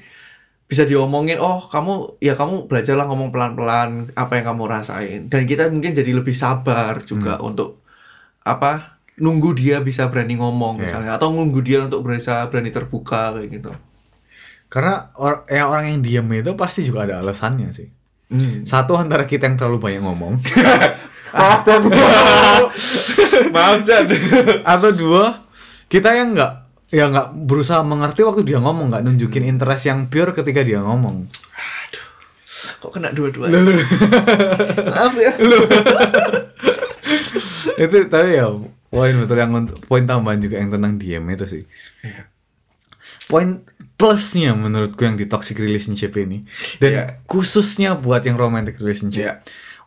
[0.68, 5.68] bisa diomongin oh kamu ya kamu belajarlah ngomong pelan-pelan apa yang kamu rasain dan kita
[5.68, 7.84] mungkin jadi lebih sabar juga untuk
[8.44, 10.82] apa nunggu dia bisa berani ngomong Iya.
[10.88, 13.72] misalnya atau nunggu dia untuk bisa berani terbuka kayak gitu
[14.72, 17.92] Karena or yang orang yang diem itu pasti juga ada alasannya sih.
[18.32, 18.64] Hmm.
[18.64, 20.40] Satu antara kita yang terlalu banyak ngomong.
[21.32, 21.80] maaf Chan
[23.54, 24.04] maaf Chan
[24.62, 25.40] Atau dua,
[25.86, 26.52] kita yang nggak
[26.88, 31.24] ya nggak berusaha mengerti waktu dia ngomong, nggak nunjukin interest yang pure ketika dia ngomong.
[32.78, 33.46] kok kena dua-dua
[34.90, 35.30] maaf ya
[37.78, 38.46] itu tapi ya
[38.88, 41.62] poin betul yang untuk poin tambahan juga yang tentang diem itu sih.
[43.26, 43.62] Poin
[43.94, 46.42] plusnya menurutku yang di toxic relationship ini
[46.78, 47.04] dan Iya.
[47.24, 49.34] khususnya buat yang romantic relationship Iya.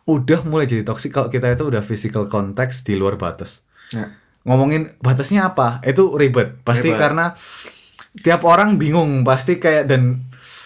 [0.06, 3.66] Udah mulai jadi toxic kalau kita itu udah physical context di luar batas.
[3.90, 4.10] Ya.
[4.42, 7.02] ngomongin batasnya apa itu ribet pasti Ribet.
[7.02, 7.34] karena
[8.22, 10.22] tiap orang bingung pasti kayak dan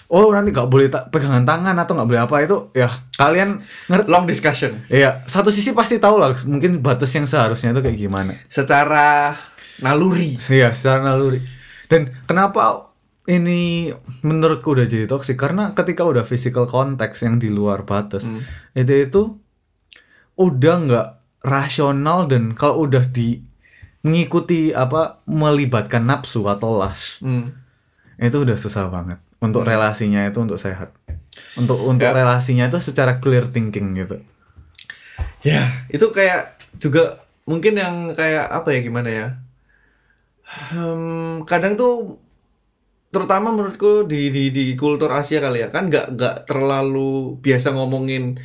[0.09, 4.09] oh nanti nggak boleh ta- pegangan tangan atau nggak boleh apa itu ya kalian ngerti
[4.09, 8.37] long discussion ya satu sisi pasti tahu lah mungkin batas yang seharusnya itu kayak gimana
[8.53, 9.33] secara
[9.81, 11.41] naluri Iya secara naluri
[11.89, 12.90] dan kenapa
[13.31, 18.43] ini menurutku udah jadi toxic karena ketika udah physical context yang di luar batas Hmm.
[18.73, 19.23] itu itu
[20.35, 21.09] udah nggak
[21.43, 23.45] rasional dan kalau udah di
[24.01, 27.53] mengikuti apa melibatkan nafsu atau lust Hmm.
[28.17, 30.91] itu udah susah banget untuk relasinya itu untuk sehat
[31.55, 32.13] untuk untuk Ya.
[32.15, 34.19] relasinya itu secara clear thinking gitu
[35.41, 39.29] Ya, itu kayak juga mungkin yang kayak apa ya gimana ya?
[40.69, 42.21] Hmm, kadang tuh
[43.11, 48.39] terutama menurutku di di di kultur Asia kali ya kan nggak nggak terlalu biasa ngomongin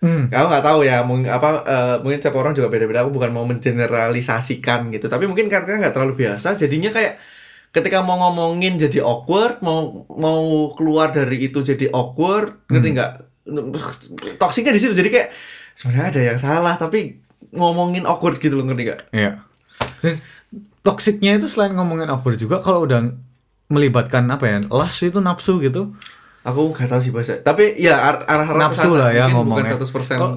[0.00, 0.32] hmm.
[0.32, 3.44] aku nggak tahu ya mung, apa eh, mungkin setiap orang juga beda-beda aku bukan mau
[3.44, 7.20] mengeneralisasikan gitu tapi mungkin karena nggak terlalu biasa jadinya kayak
[7.68, 13.12] ketika mau ngomongin jadi awkward mau mau keluar dari itu jadi awkward ngerti nggak
[14.40, 15.28] toksiknya di situ jadi kayak
[15.76, 17.20] sebenarnya ada yang salah tapi
[17.52, 19.44] ngomongin awkward gitu loh ngerti nggak Iya.
[20.00, 20.16] Dan
[20.80, 23.12] toksiknya itu selain ngomongin awkward juga kalau udah
[23.68, 25.92] melibatkan apa ya lust itu nafsu gitu
[26.40, 29.76] aku nggak tahu sih bahasa tapi ya ar- arah arah Nafsu lah ya bukan ngomongnya.
[29.76, 30.36] 100% Kalau-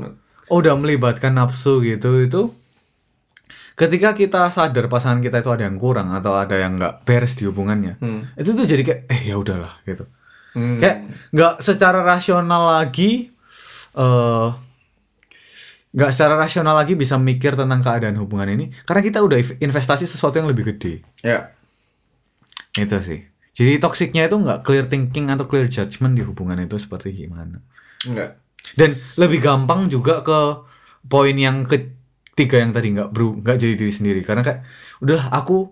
[0.52, 2.52] udah melibatkan nafsu gitu itu
[3.74, 7.48] ketika kita sadar pasangan kita itu ada yang kurang atau ada yang nggak beres di
[7.48, 8.28] hubungannya Hmm.
[8.36, 10.04] itu tuh jadi kayak eh ya udahlah gitu
[10.52, 10.76] Hmm.
[10.78, 10.98] kayak
[11.32, 13.32] nggak secara rasional lagi
[13.94, 14.48] eh
[15.92, 20.36] nggak secara rasional lagi bisa mikir tentang keadaan hubungan ini karena kita udah investasi sesuatu
[20.36, 21.52] yang lebih gede ya
[22.78, 23.20] itu sih.
[23.52, 27.60] Jadi toksiknya itu nggak clear thinking atau clear judgment di hubungan itu seperti gimana.
[28.08, 28.42] Enggak
[28.78, 30.40] dan lebih gampang juga ke
[31.06, 34.22] poin yang ketiga yang tadi nggak bro nggak jadi diri sendiri.
[34.24, 34.62] Karena kayak
[35.04, 35.68] udah aku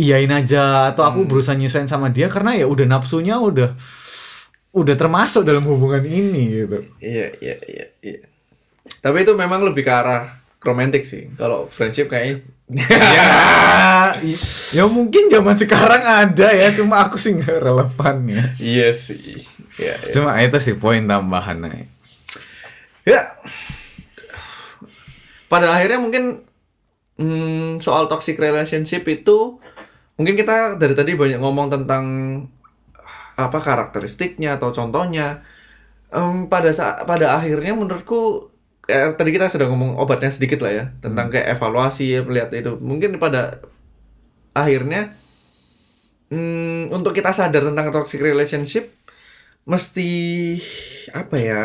[0.00, 3.76] iyain aja atau aku berusaha nyesuaiin sama dia karena ya udah nafsunya udah
[4.72, 6.78] udah termasuk dalam hubungan ini gitu.
[6.98, 8.20] Iya, iya, iya, iya.
[9.04, 10.26] Tapi itu memang lebih ke arah
[10.62, 11.30] romantis sih.
[11.34, 14.16] Kalau friendship kayaknya ya
[14.80, 19.36] ya mungkin zaman sekarang ada ya cuma aku sih nggak relevan ya iya sih.
[19.76, 20.12] Iya, iya.
[20.12, 21.60] cuma itu sih poin tambahan
[23.02, 23.34] Ya.
[25.50, 26.46] Pada akhirnya mungkin
[27.18, 29.58] hmm, soal toxic relationship itu
[30.16, 32.04] mungkin kita dari tadi banyak ngomong tentang
[33.36, 35.42] apa karakteristiknya atau contohnya.
[36.12, 38.51] Em, pada saat pada akhirnya menurutku
[38.82, 42.76] kayak tadi kita sudah ngomong obatnya sedikit lah ya tentang kayak evaluasi ya melihat itu.
[42.78, 43.62] Mungkin pada
[44.52, 45.16] akhirnya
[46.32, 48.88] hmm, untuk kita sadar tentang toxic relationship
[49.62, 50.10] mesti
[51.14, 51.62] apa ya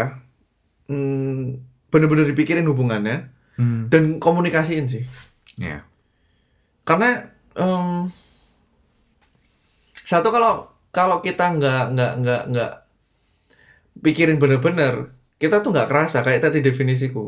[0.91, 1.57] hmm,
[1.89, 3.89] bener-bener dipikirin hubungannya hmm.
[3.89, 5.03] dan komunikasiin sih
[5.57, 5.81] ya
[6.85, 8.07] karena em,
[9.97, 12.71] satu kalau kalau kita nggak nggak nggak nggak
[14.05, 17.19] pikirin bener-bener kita tuh nggak kerasa kayak tadi definisiku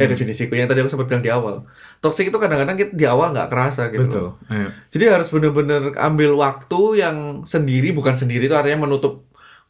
[0.00, 1.54] eh definisiku yang tadi aku sempat bilang di awal
[2.02, 4.22] toxic itu kadang-kadang kita di awal nggak kerasa gitu loh.
[4.22, 4.68] betul Ayo.
[4.92, 7.16] Jadi harus bener-bener ambil waktu yang
[7.46, 9.12] sendiri, bukan sendiri itu artinya menutup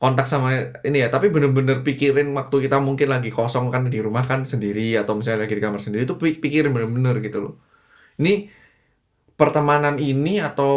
[0.01, 0.49] kontak sama
[0.89, 4.97] ini ya, tapi bener-bener pikirin waktu kita mungkin lagi kosong kan di rumah kan sendiri
[5.01, 7.53] atau misalnya lagi di kamar sendiri itu pi- pikirin bener-bener gitu loh.
[8.21, 8.31] Ini
[9.41, 10.73] pertemanan ini atau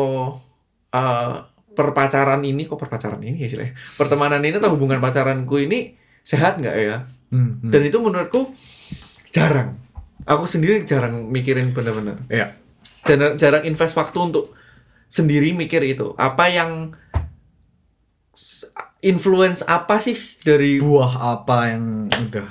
[0.93, 1.35] eh,
[1.77, 3.73] perpacaran ini kok perpacaran ini ya istilahnya?
[3.99, 5.93] Pertemanan ini atau hubungan pacaranku ini
[6.28, 7.07] sehat nggak ya?
[7.32, 7.71] Hmm, hmm.
[7.71, 8.51] Dan itu menurutku
[9.32, 9.80] jarang.
[10.28, 12.51] Aku sendiri jarang mikirin bener-bener ya
[13.07, 14.51] jarang, jarang invest waktu untuk
[15.07, 16.91] sendiri mikir itu apa yang
[18.99, 22.47] influence apa sih dari buah apa yang udah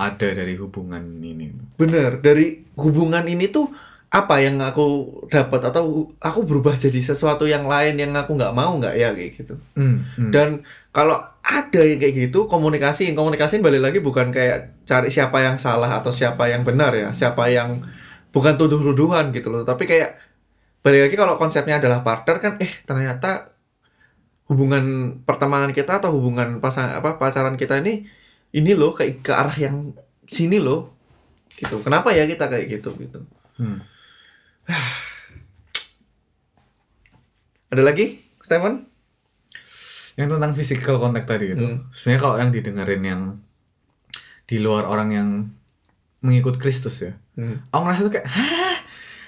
[0.00, 3.68] ada dari hubungan ini bener dari hubungan ini tuh
[4.14, 4.86] apa yang aku
[5.26, 9.30] dapat atau aku berubah jadi sesuatu yang lain yang aku nggak mau nggak ya kayak
[9.36, 10.30] gitu Hmm, hmm.
[10.30, 10.48] dan
[10.94, 13.12] kalau ada yang kayak gitu komunikasi.
[13.12, 17.12] Komunikasiin balik lagi bukan kayak cari siapa yang salah atau siapa yang benar ya.
[17.12, 17.84] Siapa yang
[18.32, 19.62] bukan tuduh-tuduhan gitu loh.
[19.68, 20.16] Tapi kayak
[20.80, 23.52] balik lagi kalau konsepnya adalah partner kan eh ternyata
[24.48, 28.04] hubungan pertemanan kita atau hubungan pasang apa pacaran kita ini
[28.52, 29.92] ini loh kayak ke arah yang
[30.24, 30.96] sini loh.
[31.52, 31.84] Gitu.
[31.84, 33.20] Kenapa ya kita kayak gitu gitu.
[33.60, 33.84] Hmm.
[37.74, 38.93] ada lagi Stephen
[40.14, 41.66] yang tentang physical contact tadi itu.
[41.66, 41.90] Hmm.
[41.90, 43.22] sebenarnya kalau yang didengerin yang
[44.44, 45.28] di luar orang yang
[46.24, 47.68] mengikut Kristus ya hmm.
[47.72, 48.76] aku ngerasa tuh kayak hah?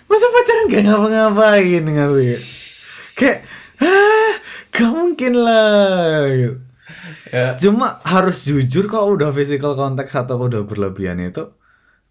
[0.06, 1.82] Masa pacaran gak ngapa-ngapain?
[1.82, 2.24] Ngerti
[3.18, 3.38] kayak
[3.82, 4.32] hah?
[4.70, 6.30] Gak mungkin lah.
[6.30, 6.56] Gitu.
[7.34, 7.46] ya.
[7.58, 11.50] Cuma harus jujur kalau udah physical contact atau udah berlebihan itu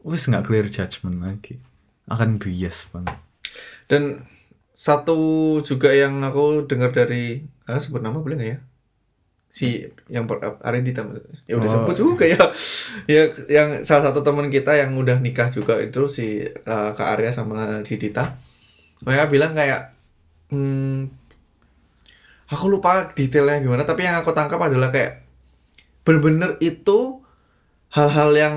[0.05, 1.63] wis nggak clear judgment lagi.
[2.11, 3.17] Akan bias banget.
[3.88, 4.28] Dan
[4.76, 5.17] satu
[5.63, 8.59] juga yang aku dengar dari ah sebut nama boleh nggak ya?
[9.49, 11.05] Si yang per, Arindita
[11.47, 11.74] ya udah Oh.
[11.82, 12.41] sebut juga ya.
[13.13, 17.32] ya yang salah satu teman kita yang udah nikah juga itu si uh, Kak Arya
[17.32, 18.36] sama si Dita.
[19.05, 19.95] Mereka bilang kayak
[20.51, 21.07] hmm,
[22.51, 25.26] aku lupa detailnya gimana tapi yang aku tangkap adalah kayak
[26.05, 27.22] bener-bener itu
[27.89, 28.55] hal-hal yang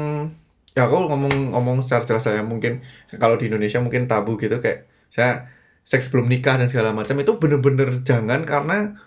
[0.76, 2.84] ya aku ngomong ngomong secara jelas saya mungkin
[3.16, 5.48] kalau di Indonesia mungkin tabu gitu kayak saya
[5.88, 9.00] seks belum nikah dan segala macam itu bener-bener jangan karena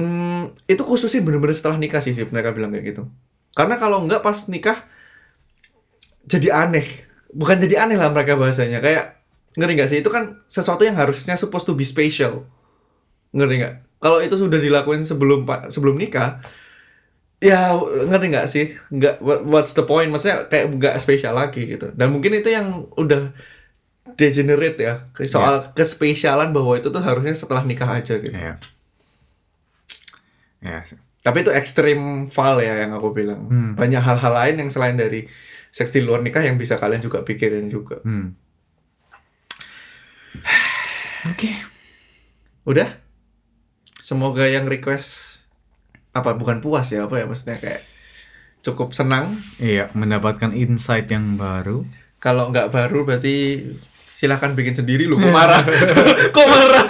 [0.00, 3.02] hmm, itu khususnya bener-bener setelah nikah sih, sih mereka bilang kayak gitu.
[3.52, 4.88] Karena kalau enggak pas nikah
[6.24, 6.88] jadi aneh.
[7.28, 8.80] Bukan jadi aneh lah mereka bahasanya.
[8.80, 9.20] Kayak
[9.60, 9.98] ngeri nggak sih?
[10.00, 12.48] Itu kan sesuatu yang harusnya supposed to be special.
[13.36, 13.74] Ngeri nggak?
[14.00, 16.40] Kalau itu sudah dilakuin sebelum sebelum nikah
[17.44, 17.76] ya
[18.08, 18.66] ngerti nggak sih?
[18.94, 20.08] Nggak what- what's the point?
[20.08, 21.92] Maksudnya kayak nggak spesial lagi gitu.
[21.92, 23.34] Dan mungkin itu yang udah
[24.14, 24.94] degenerate ya
[25.24, 28.56] soal kespesialan bahwa itu tuh harusnya setelah nikah aja gitu Iya.
[30.58, 30.82] Ya.
[31.20, 33.72] tapi itu ekstrim fal ya yang aku bilang Hmm.
[33.74, 35.26] banyak hal-hal lain yang selain dari
[35.68, 38.34] seks di luar nikah yang bisa kalian juga pikirin juga Hmm.
[41.28, 41.50] Oke.
[42.64, 42.88] udah
[43.98, 45.40] semoga yang request
[46.12, 47.80] apa bukan puas ya apa ya maksudnya kayak
[48.60, 51.86] cukup senang Iya, mendapatkan insight yang baru.
[52.18, 53.62] Kalau nggak baru berarti
[54.18, 55.14] silahkan bikin sendiri lu.
[55.14, 55.62] Kok marah?
[56.34, 56.84] Kok marah?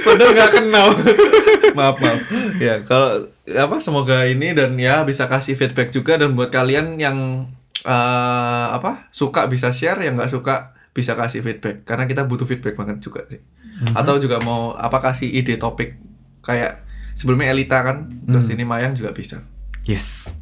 [0.00, 0.88] Padahal nggak kenal.
[1.78, 2.20] maaf maaf.
[2.56, 7.44] Ya kalau apa semoga ini dan ya bisa kasih feedback juga dan buat kalian yang
[7.84, 12.80] eh, apa suka bisa share yang nggak suka bisa kasih feedback karena kita butuh feedback
[12.80, 13.44] banget juga sih.
[13.92, 16.00] Atau juga mau apa kasih ide topik
[16.40, 16.80] kayak
[17.12, 19.44] sebelumnya Elita kan terus ini Mayang juga bisa.
[19.84, 20.32] Yes.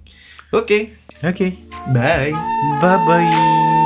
[0.54, 0.94] Oke,
[1.26, 1.52] Oke.
[1.92, 2.30] bye.
[2.80, 3.77] Bye bye.